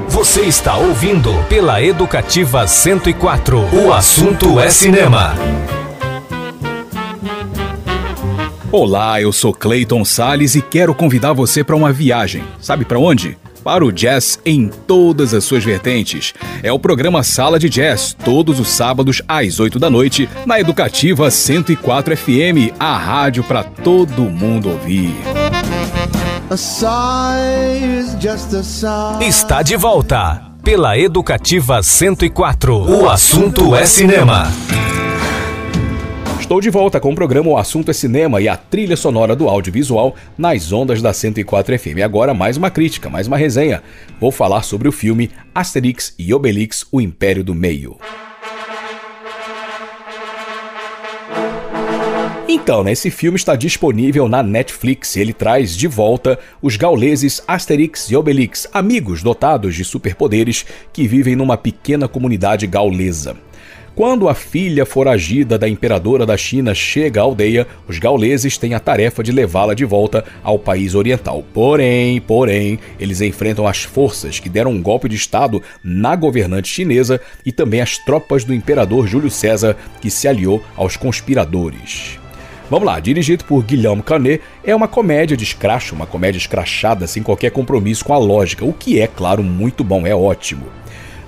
[0.10, 3.86] Você está ouvindo pela Educativa 104.
[3.86, 5.36] O assunto é cinema.
[8.80, 12.44] Olá, eu sou Clayton Sales e quero convidar você para uma viagem.
[12.62, 13.36] Sabe para onde?
[13.64, 16.32] Para o jazz em todas as suas vertentes.
[16.62, 21.32] É o programa Sala de Jazz, todos os sábados às 8 da noite, na Educativa
[21.32, 25.16] 104 FM, a rádio para todo mundo ouvir.
[29.20, 32.76] Está de volta pela Educativa 104.
[32.76, 34.52] O assunto é cinema.
[36.48, 39.50] Estou de volta com o programa O Assunto é Cinema e a trilha sonora do
[39.50, 42.00] audiovisual nas ondas da 104 FM.
[42.02, 43.84] Agora mais uma crítica, mais uma resenha.
[44.18, 47.98] Vou falar sobre o filme Asterix e Obelix, O Império do Meio.
[52.48, 58.10] Então, né, esse filme está disponível na Netflix ele traz de volta os gauleses Asterix
[58.10, 63.36] e Obelix, amigos dotados de superpoderes que vivem numa pequena comunidade gaulesa.
[63.98, 68.80] Quando a filha foragida da imperadora da China chega à aldeia, os gauleses têm a
[68.80, 71.44] tarefa de levá-la de volta ao país oriental.
[71.52, 77.20] Porém, porém, eles enfrentam as forças que deram um golpe de estado na governante chinesa
[77.44, 82.20] e também as tropas do imperador Júlio César, que se aliou aos conspiradores.
[82.70, 87.24] Vamos lá, dirigido por Guilherme Canet, é uma comédia de escracho, uma comédia escrachada sem
[87.24, 90.68] qualquer compromisso com a lógica, o que é, claro, muito bom, é ótimo.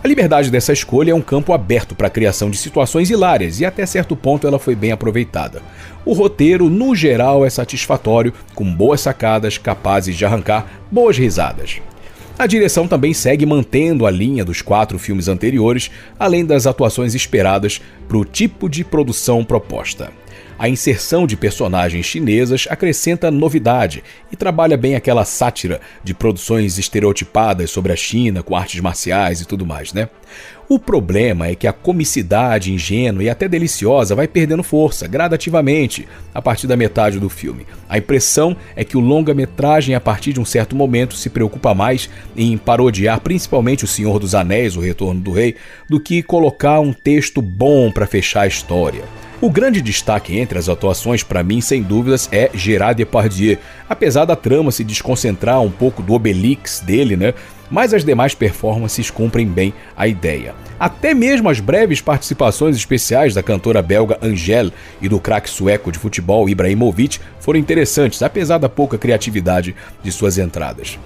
[0.02, 3.66] A liberdade dessa escolha é um campo aberto para a criação de situações hilárias e
[3.66, 5.62] até certo ponto ela foi bem aproveitada.
[6.06, 11.82] O roteiro, no geral, é satisfatório, com boas sacadas capazes de arrancar boas risadas.
[12.38, 17.82] A direção também segue mantendo a linha dos quatro filmes anteriores, além das atuações esperadas
[18.08, 20.14] para o tipo de produção proposta.
[20.60, 27.72] A inserção de personagens chinesas acrescenta novidade e trabalha bem aquela sátira de produções estereotipadas
[27.72, 30.10] sobre a China com artes marciais e tudo mais, né?
[30.68, 36.42] O problema é que a comicidade ingênua e até deliciosa vai perdendo força gradativamente a
[36.42, 37.66] partir da metade do filme.
[37.88, 42.10] A impressão é que o longa-metragem, a partir de um certo momento, se preocupa mais
[42.36, 45.56] em parodiar principalmente O Senhor dos Anéis, O Retorno do Rei,
[45.90, 49.06] do que colocar um texto bom para fechar a história.
[49.42, 53.58] O grande destaque entre as atuações, para mim, sem dúvidas, é Gerard Depardieu.
[53.88, 57.34] Apesar da trama se desconcentrar um pouco do Obelix dele, né?
[57.72, 60.54] Mas as demais performances cumprem bem a ideia.
[60.78, 66.00] Até mesmo as breves participações especiais da cantora belga Angèle e do craque sueco de
[66.00, 71.00] futebol Ibrahimovic foram interessantes, apesar da pouca criatividade de suas entradas.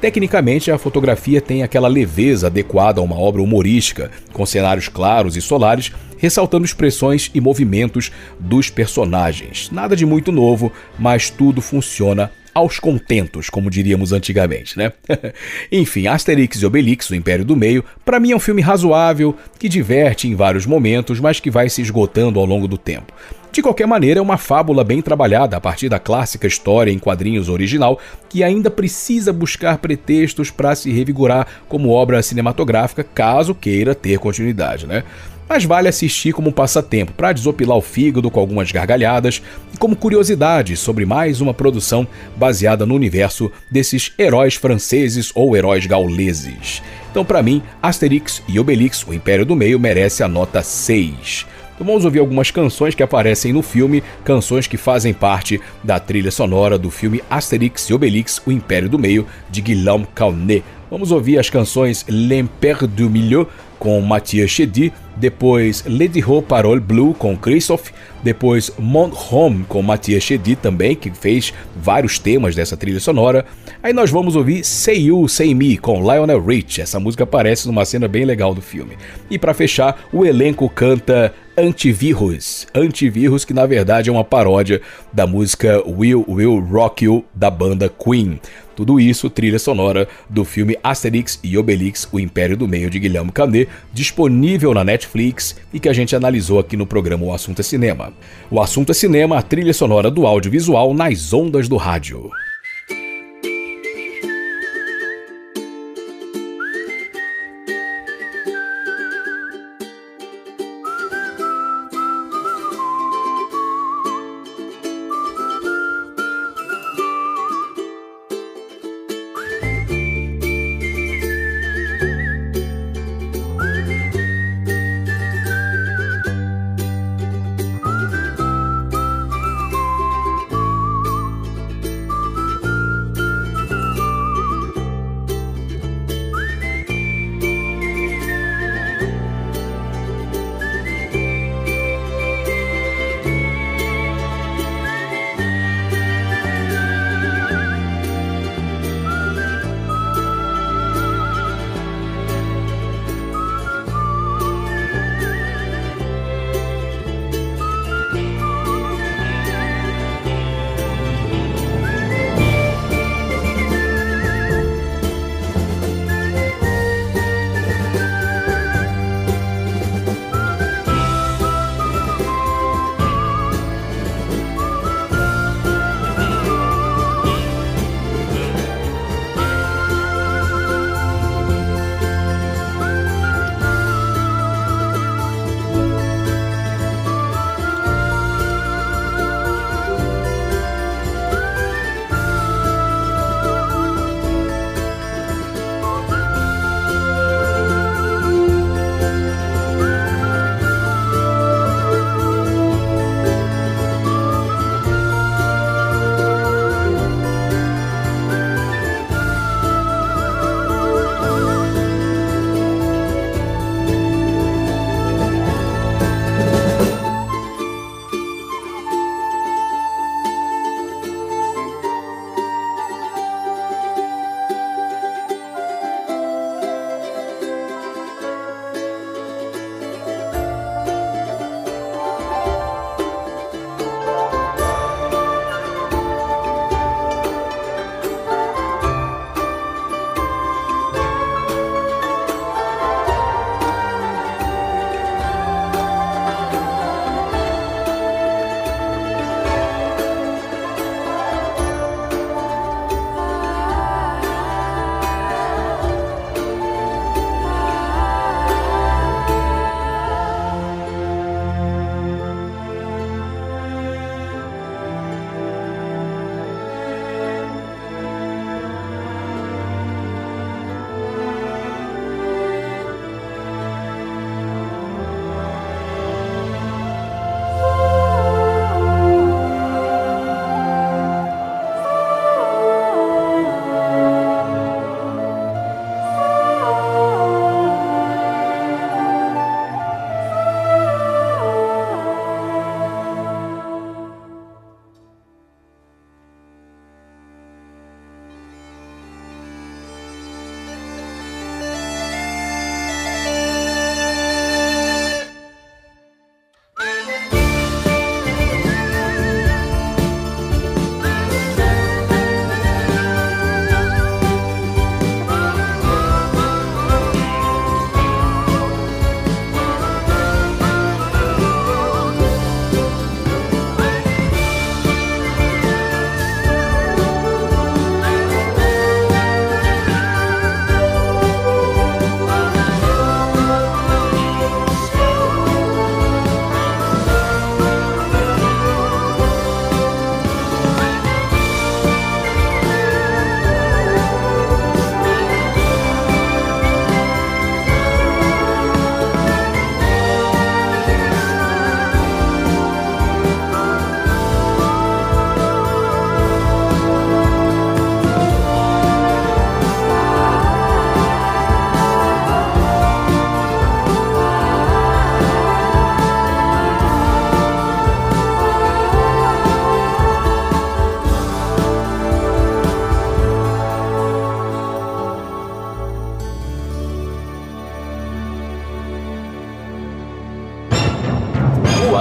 [0.00, 5.42] Tecnicamente, a fotografia tem aquela leveza adequada a uma obra humorística, com cenários claros e
[5.42, 9.68] solares, ressaltando expressões e movimentos dos personagens.
[9.70, 14.92] Nada de muito novo, mas tudo funciona aos contentos, como diríamos antigamente, né?
[15.70, 19.68] Enfim, Asterix e Obelix, o Império do Meio, para mim é um filme razoável, que
[19.68, 23.12] diverte em vários momentos, mas que vai se esgotando ao longo do tempo.
[23.52, 27.48] De qualquer maneira, é uma fábula bem trabalhada a partir da clássica história em quadrinhos
[27.48, 27.98] original,
[28.28, 34.86] que ainda precisa buscar pretextos para se revigorar como obra cinematográfica, caso queira ter continuidade,
[34.86, 35.02] né?
[35.50, 39.42] Mas vale assistir como passatempo, para desopilar o fígado com algumas gargalhadas
[39.74, 42.06] e como curiosidade sobre mais uma produção
[42.36, 46.80] baseada no universo desses heróis franceses ou heróis gauleses.
[47.10, 51.46] Então, para mim, Asterix e Obelix, o Império do Meio, merece a nota 6.
[51.74, 56.30] Então vamos ouvir algumas canções que aparecem no filme, canções que fazem parte da trilha
[56.30, 60.62] sonora do filme Asterix e Obelix, O Império do Meio, de Guillaume Canet.
[60.90, 63.48] Vamos ouvir as canções L'Empire du Milieu,
[63.80, 67.88] com Mathias Chedi, depois Lady Ho Parole Blue com Christoph,
[68.22, 73.44] depois Mon Home com Mathias Chedi também, que fez vários temas dessa trilha sonora.
[73.82, 76.82] Aí nós vamos ouvir Say You, Say Me com Lionel Rich.
[76.82, 78.96] Essa música aparece numa cena bem legal do filme.
[79.30, 82.66] E para fechar, o elenco canta Antivírus.
[82.74, 84.80] Antivírus que na verdade é uma paródia
[85.12, 88.38] da música Will Will Rock You da banda Queen.
[88.80, 93.30] Tudo isso trilha sonora do filme Asterix e Obelix, O Império do Meio de Guilherme
[93.30, 97.62] Canet, disponível na Netflix e que a gente analisou aqui no programa O Assunto é
[97.62, 98.10] Cinema.
[98.50, 102.30] O Assunto é Cinema, a trilha sonora do audiovisual nas ondas do rádio.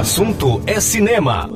[0.09, 1.47] Assunto é cinema.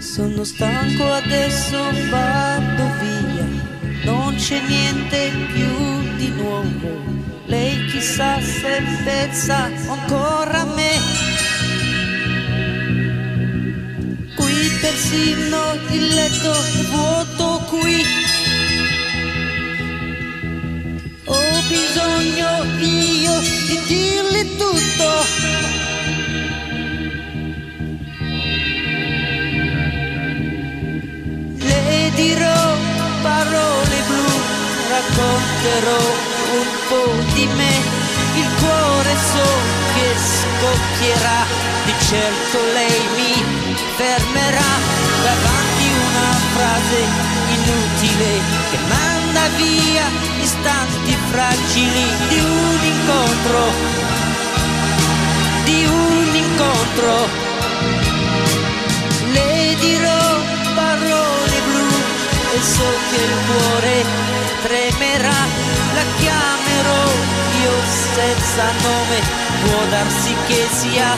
[0.00, 1.76] Sono stanco adesso
[2.10, 3.46] vado via,
[4.04, 7.04] non c'è niente più di nuovo.
[7.44, 10.94] Lei chissà se pensa ancora a me.
[14.34, 15.58] Qui persino
[15.90, 16.54] il letto
[16.90, 18.21] vuoto qui.
[25.02, 25.24] Tutto.
[31.58, 32.76] Le dirò
[33.22, 34.26] parole blu,
[34.88, 36.02] racconterò
[36.58, 37.74] un po' di me,
[38.36, 39.50] il cuore so
[39.94, 41.40] che scoppierà,
[41.84, 43.34] di certo lei mi
[43.96, 44.70] fermerà.
[45.22, 47.00] Davanti una frase
[47.54, 48.30] inutile
[48.70, 50.06] che manda via
[50.42, 53.60] istanti fragili di un incontro,
[56.62, 57.28] incontro.
[59.32, 60.22] Le dirò
[60.74, 61.88] parole blu
[62.54, 64.04] e so che il cuore
[64.62, 65.40] tremerà,
[65.94, 67.04] la chiamerò
[67.62, 67.74] io
[68.14, 69.18] senza nome,
[69.64, 71.16] può darsi che sia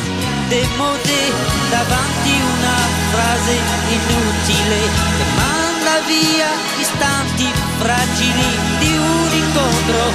[0.48, 1.32] demodé
[1.70, 2.78] davanti una
[3.12, 3.54] frase
[3.88, 4.80] inutile
[5.16, 6.48] che manda via
[6.78, 8.48] istanti fragili
[8.78, 10.12] di un incontro,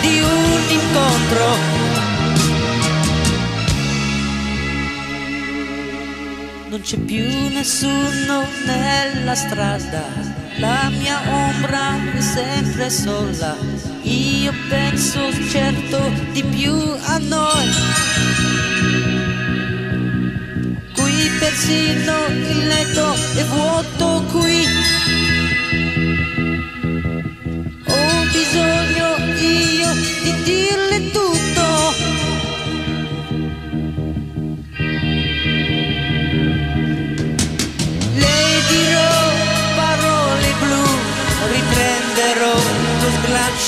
[0.00, 1.83] di un incontro.
[6.74, 10.02] Non c'è più nessuno nella strada,
[10.56, 13.56] la mia ombra è sempre sola.
[14.02, 15.20] Io penso
[15.50, 16.00] certo
[16.32, 17.68] di più a noi.
[20.94, 24.66] Qui persino il letto è vuoto qui.
[27.86, 29.92] Ho bisogno io
[30.24, 30.83] di dirle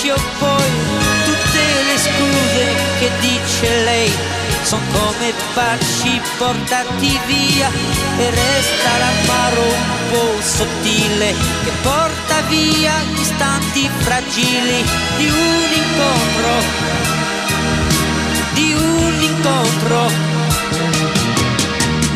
[0.06, 0.70] sglancio poi
[1.24, 4.10] tutte le scuse che dice lei
[4.62, 7.70] sono come baci portati via
[8.18, 11.34] e resta l'amaro un po' sottile
[11.64, 14.84] che porta via gli istanti fragili
[15.16, 16.52] di un incontro,
[18.54, 20.10] di un incontro.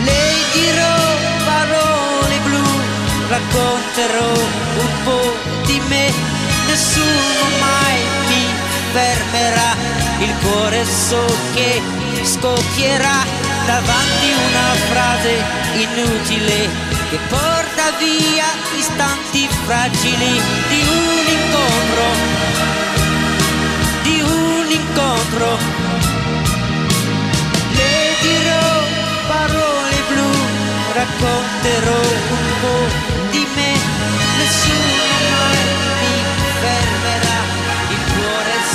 [0.02, 0.22] Le
[0.52, 0.96] dirò
[1.44, 2.64] parole blu,
[3.28, 5.34] racconterò un po'
[5.66, 6.12] di me,
[6.70, 7.98] nessuno mai
[8.28, 8.44] mi
[8.92, 9.70] fermerà,
[10.20, 11.82] il cuore so che
[12.22, 13.18] scoppierà
[13.66, 15.32] davanti una frase
[15.74, 16.68] inutile
[17.10, 18.46] che porta via
[18.78, 22.06] istanti fragili di un incontro,
[24.02, 25.58] di un incontro.
[27.78, 28.70] Le dirò
[29.26, 30.30] parole blu,
[30.92, 32.00] racconterò
[32.38, 32.86] un po'
[33.32, 33.72] di me,
[34.38, 34.99] nessuno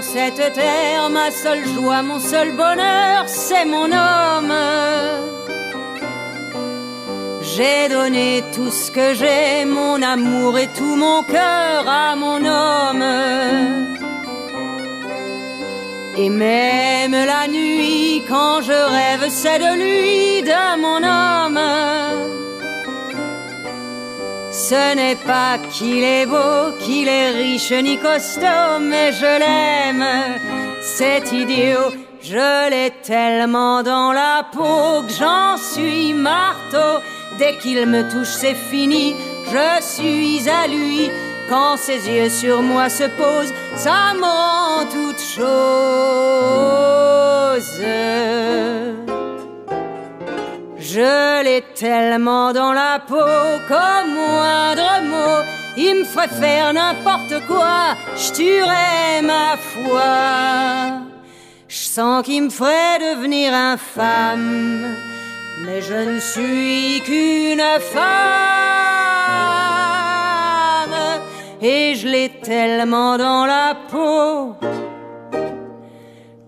[0.00, 4.54] Cette terre, ma seule joie, mon seul bonheur, c'est mon homme.
[7.42, 13.04] J'ai donné tout ce que j'ai, mon amour et tout mon cœur à mon homme.
[16.16, 22.37] Et même la nuit, quand je rêve, c'est de lui, de mon homme.
[24.58, 30.04] Ce n'est pas qu'il est beau, qu'il est riche ni costaud, mais je l'aime,
[30.82, 31.92] cet idiot.
[32.20, 37.00] Je l'ai tellement dans la peau que j'en suis marteau.
[37.38, 39.14] Dès qu'il me touche, c'est fini,
[39.46, 41.08] je suis à lui.
[41.48, 45.78] Quand ses yeux sur moi se posent, ça me rend toute chose.
[50.90, 53.16] Je l'ai tellement dans la peau
[53.68, 55.44] qu'au moindre mot,
[55.76, 61.02] il me ferait faire n'importe quoi, je tuerais ma foi.
[61.68, 64.96] Je sens qu'il me ferait devenir infâme,
[65.66, 68.08] mais je ne suis qu'une femme.
[71.60, 74.54] et je l'ai tellement dans la peau.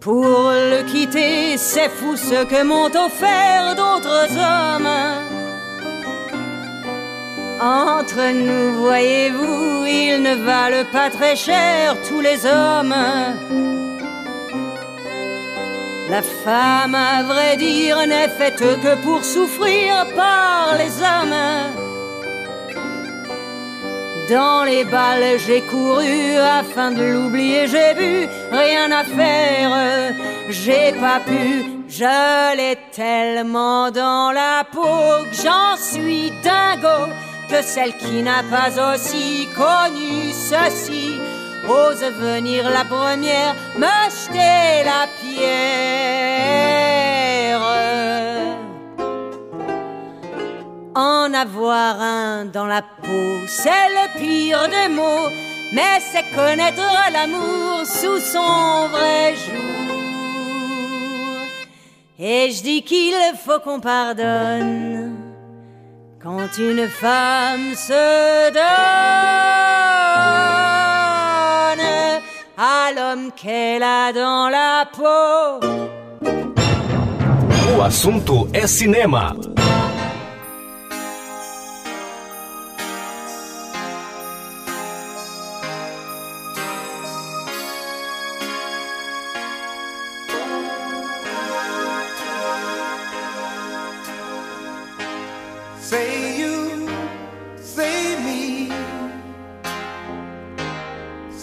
[0.01, 4.89] Pour le quitter, c'est fou ce que m'ont offert d'autres hommes.
[7.61, 12.95] Entre nous, voyez-vous, ils ne valent pas très cher tous les hommes.
[16.09, 21.90] La femme, à vrai dire, n'est faite que pour souffrir par les hommes.
[24.31, 29.73] Dans les balles, j'ai couru afin de l'oublier, j'ai bu, rien à faire,
[30.49, 37.11] j'ai pas pu, je l'ai tellement dans la peau que j'en suis dingo,
[37.49, 41.19] que celle qui n'a pas aussi connu ceci
[41.69, 46.51] ose venir la première me jeter la pierre.
[50.95, 55.31] En avoir un dans la peau, c'est le pire des mots,
[55.73, 59.61] mais c'est connaître l'amour sous son vrai jour.
[62.19, 63.15] Et je dis qu'il
[63.45, 65.17] faut qu'on pardonne
[66.23, 68.61] quand une femme se donne
[72.59, 75.61] à l'homme qu'elle a dans la peau.
[77.83, 78.47] Assunto.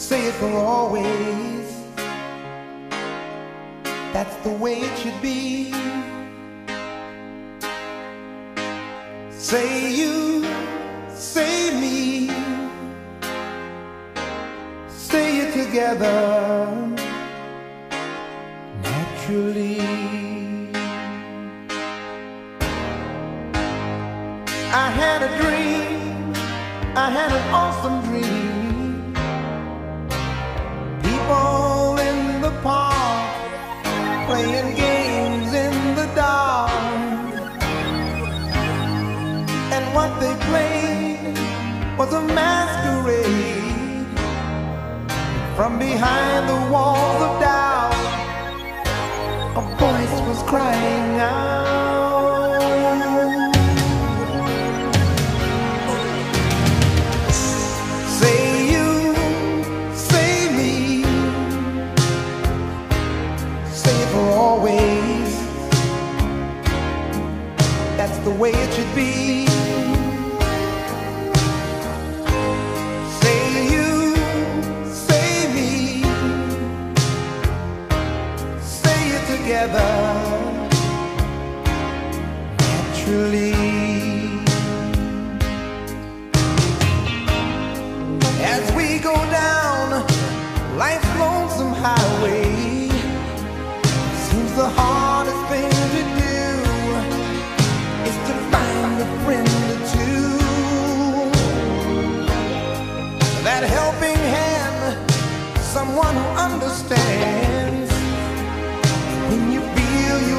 [0.07, 1.67] Say it for always.
[4.13, 5.73] That's the way it should be.
[9.31, 10.45] Say you,
[11.09, 12.31] say me,
[14.87, 16.15] say it together
[18.81, 19.66] naturally.
[42.07, 44.05] Was a masquerade.
[45.55, 47.93] From behind the walls of doubt,
[49.55, 51.57] a voice was crying out.
[58.19, 59.15] Say you,
[59.93, 61.03] say me,
[63.83, 65.29] say for always.
[67.97, 68.66] That's the way
[79.57, 80.37] together
[82.59, 83.53] naturally.
[88.53, 90.05] As we go down
[90.77, 92.89] life's lonesome highway,
[94.25, 96.39] seems the hardest thing to do
[98.09, 100.27] is to find a friend or two.
[103.43, 105.11] That helping hand,
[105.59, 107.46] someone who understands.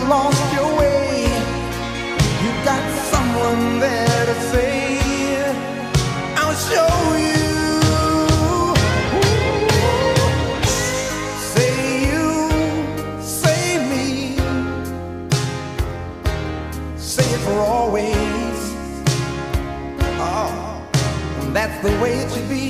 [0.08, 1.24] Lost your way,
[2.42, 2.82] you got
[3.12, 4.98] someone there to say,
[6.34, 6.94] I'll show
[7.26, 7.44] you.
[11.52, 11.74] Say
[12.08, 12.26] you,
[13.20, 14.36] say me,
[16.96, 18.60] say it for always.
[20.20, 20.50] Oh,
[21.52, 22.67] that's the way it should be.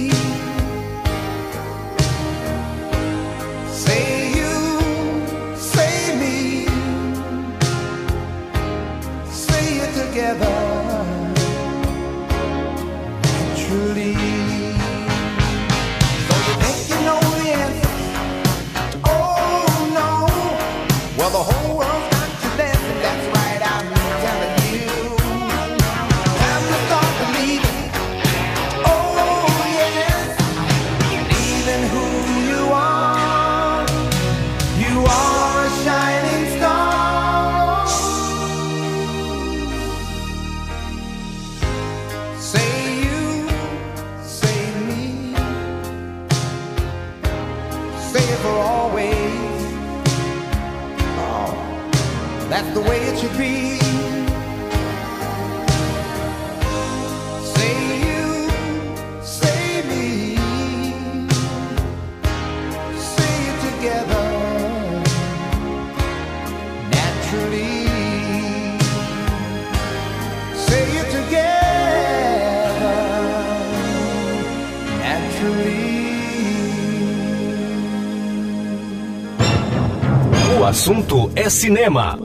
[80.69, 82.19] Assunto é cinema.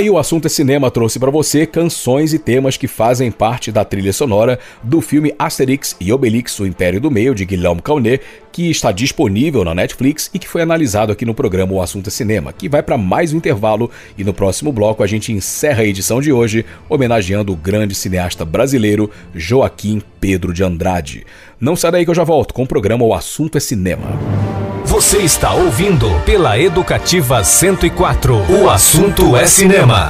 [0.00, 3.84] Aí o assunto é cinema trouxe para você canções e temas que fazem parte da
[3.84, 8.70] trilha sonora do filme Asterix e Obelix: O Império do Meio de Guillaume Canet, que
[8.70, 12.50] está disponível na Netflix e que foi analisado aqui no programa O Assunto é Cinema,
[12.50, 16.20] que vai para mais um intervalo e no próximo bloco a gente encerra a edição
[16.20, 21.26] de hoje homenageando o grande cineasta brasileiro Joaquim Pedro de Andrade.
[21.60, 24.18] Não sai daí que eu já volto com o programa O Assunto é Cinema.
[25.00, 28.34] Você está ouvindo pela Educativa 104.
[28.52, 30.06] O assunto é cinema.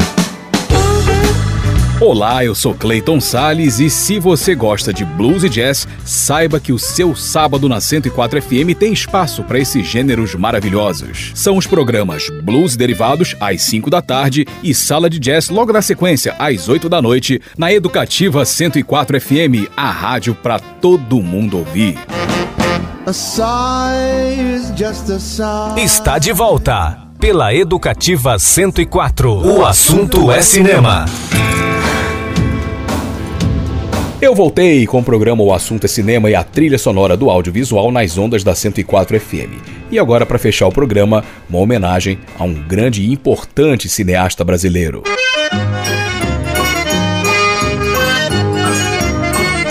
[2.01, 6.73] Olá, eu sou Clayton Sales e se você gosta de blues e jazz, saiba que
[6.73, 11.31] o seu sábado na 104 FM tem espaço para esses gêneros maravilhosos.
[11.37, 15.83] São os programas Blues Derivados às 5 da tarde e Sala de Jazz logo na
[15.83, 21.97] sequência às 8 da noite na Educativa 104 FM, a rádio para todo mundo ouvir.
[25.77, 29.33] Está de volta pela Educativa 104.
[29.33, 31.07] O assunto é cinema.
[34.23, 37.91] Eu voltei com o programa O Assunto é Cinema e a trilha sonora do audiovisual
[37.91, 39.59] nas ondas da 104 FM.
[39.91, 45.03] E agora, para fechar o programa, uma homenagem a um grande e importante cineasta brasileiro.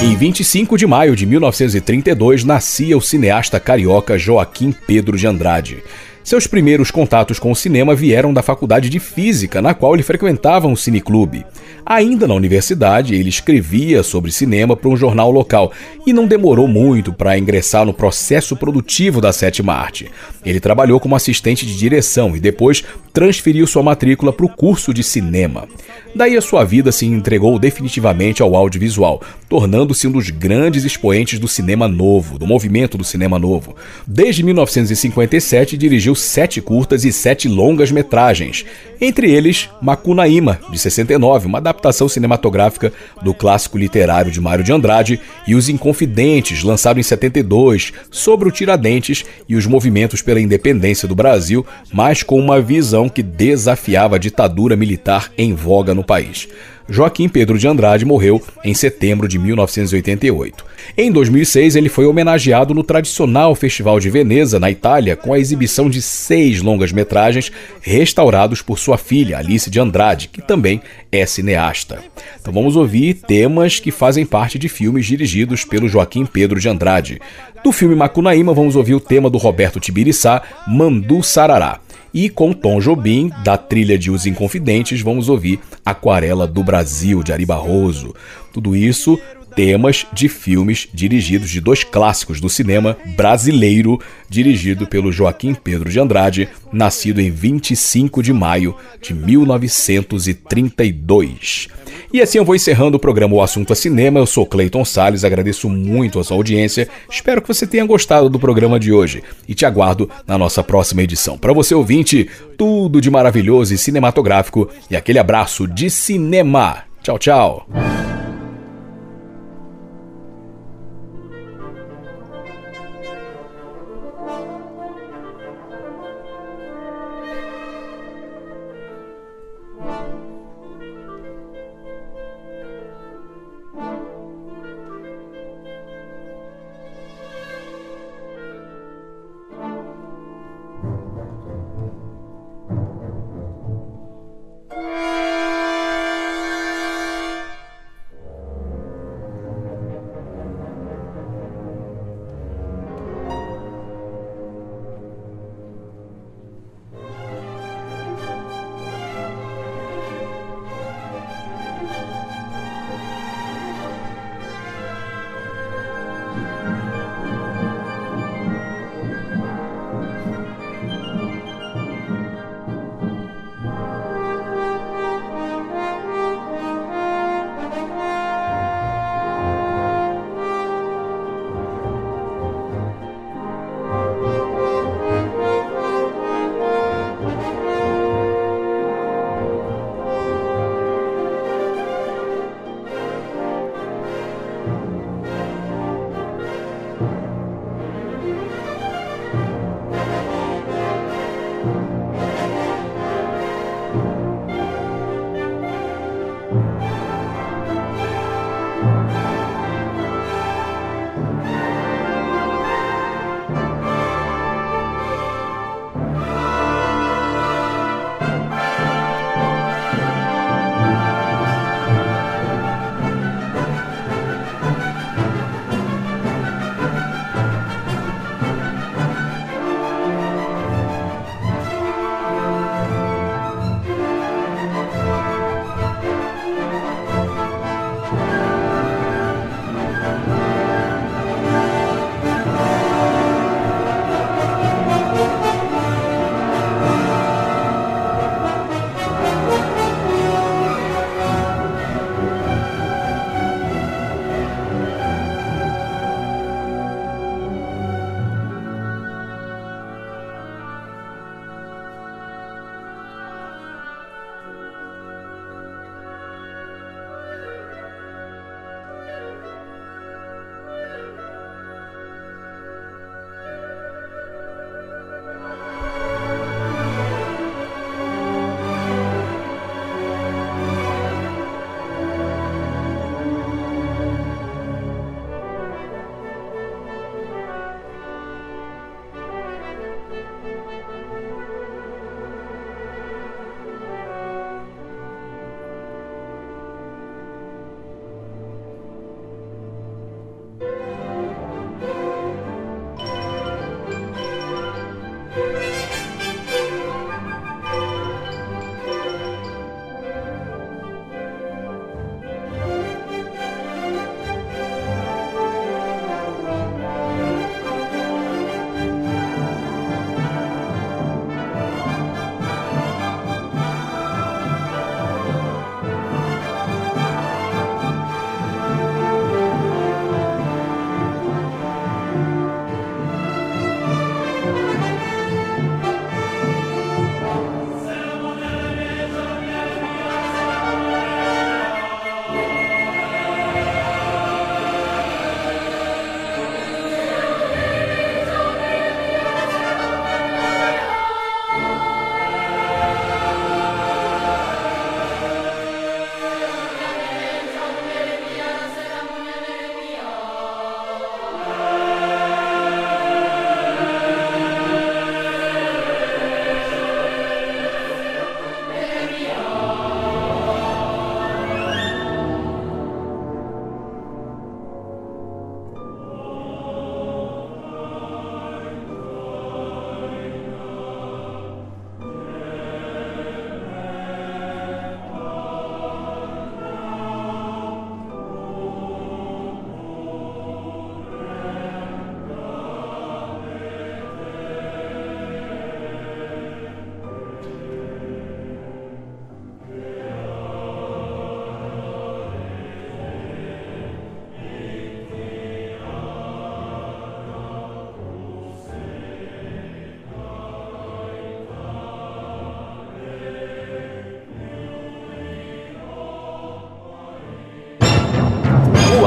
[0.02, 5.84] Em 25 de maio de 1932, nascia o cineasta carioca Joaquim Pedro de Andrade.
[6.24, 10.68] Seus primeiros contatos com o cinema vieram da faculdade de física, na qual ele frequentava
[10.68, 11.46] um cineclube.
[11.90, 15.72] Ainda na universidade, ele escrevia sobre cinema para um jornal local
[16.06, 20.08] e não demorou muito para ingressar no processo produtivo da sétima arte.
[20.46, 25.02] Ele trabalhou como assistente de direção e depois transferiu sua matrícula para o curso de
[25.02, 25.68] cinema.
[26.14, 31.48] Daí a sua vida se entregou definitivamente ao audiovisual, tornando-se um dos grandes expoentes do
[31.48, 33.76] cinema novo, do movimento do cinema novo.
[34.06, 38.64] Desde 1957 dirigiu sete curtas e sete longas metragens,
[39.02, 45.20] entre eles Macunaíma, de 69, uma adaptação cinematográfica do clássico literário de Mário de Andrade,
[45.48, 51.16] e Os Inconfidentes, lançado em 72, sobre o Tiradentes e os movimentos pela independência do
[51.16, 56.48] Brasil, mas com uma visão que desafiava a ditadura militar em voga no país.
[56.90, 60.66] Joaquim Pedro de Andrade morreu em setembro de 1988.
[60.98, 65.90] Em 2006, ele foi homenageado no tradicional Festival de Veneza, na Itália, com a exibição
[65.90, 72.04] de seis longas-metragens restaurados por sua filha, Alice de Andrade, que também é cineasta.
[72.42, 77.22] Então vamos ouvir temas que fazem parte de filmes dirigidos pelo Joaquim Pedro de Andrade.
[77.64, 81.80] Do filme Macunaíma, vamos ouvir o tema do Roberto Tibiriçá, Mandu Sarará.
[82.14, 87.32] E com Tom Jobim, da trilha de Os Inconfidentes, vamos ouvir Aquarela do Brasil, de
[87.32, 88.16] Ari Barroso.
[88.52, 89.20] Tudo isso
[89.60, 94.00] temas de filmes dirigidos de dois clássicos do cinema brasileiro,
[94.30, 101.68] dirigido pelo Joaquim Pedro de Andrade, nascido em 25 de maio de 1932.
[102.14, 104.18] E assim eu vou encerrando o programa O Assunto é Cinema.
[104.18, 106.88] Eu sou Clayton Sales, agradeço muito a sua audiência.
[107.12, 111.04] Espero que você tenha gostado do programa de hoje e te aguardo na nossa próxima
[111.04, 111.38] edição.
[111.38, 116.84] Para você ouvinte, tudo de maravilhoso e cinematográfico e aquele abraço de cinema.
[117.04, 117.68] Tchau, tchau.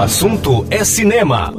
[0.02, 1.54] Assunto é cinema.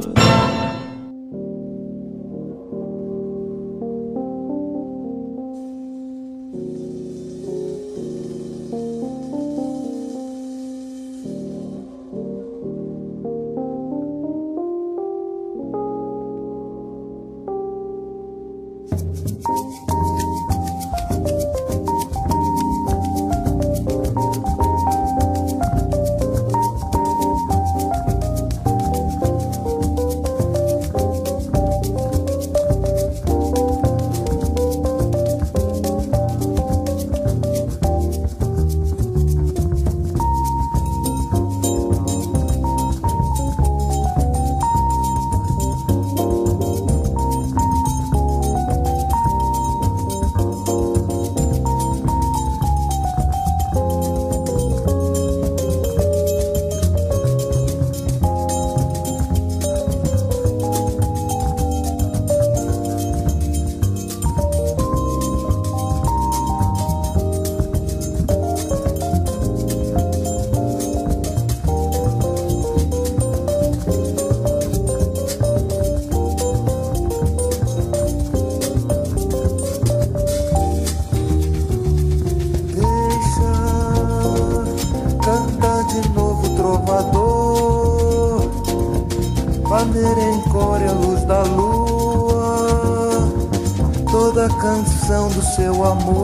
[95.94, 96.23] Amor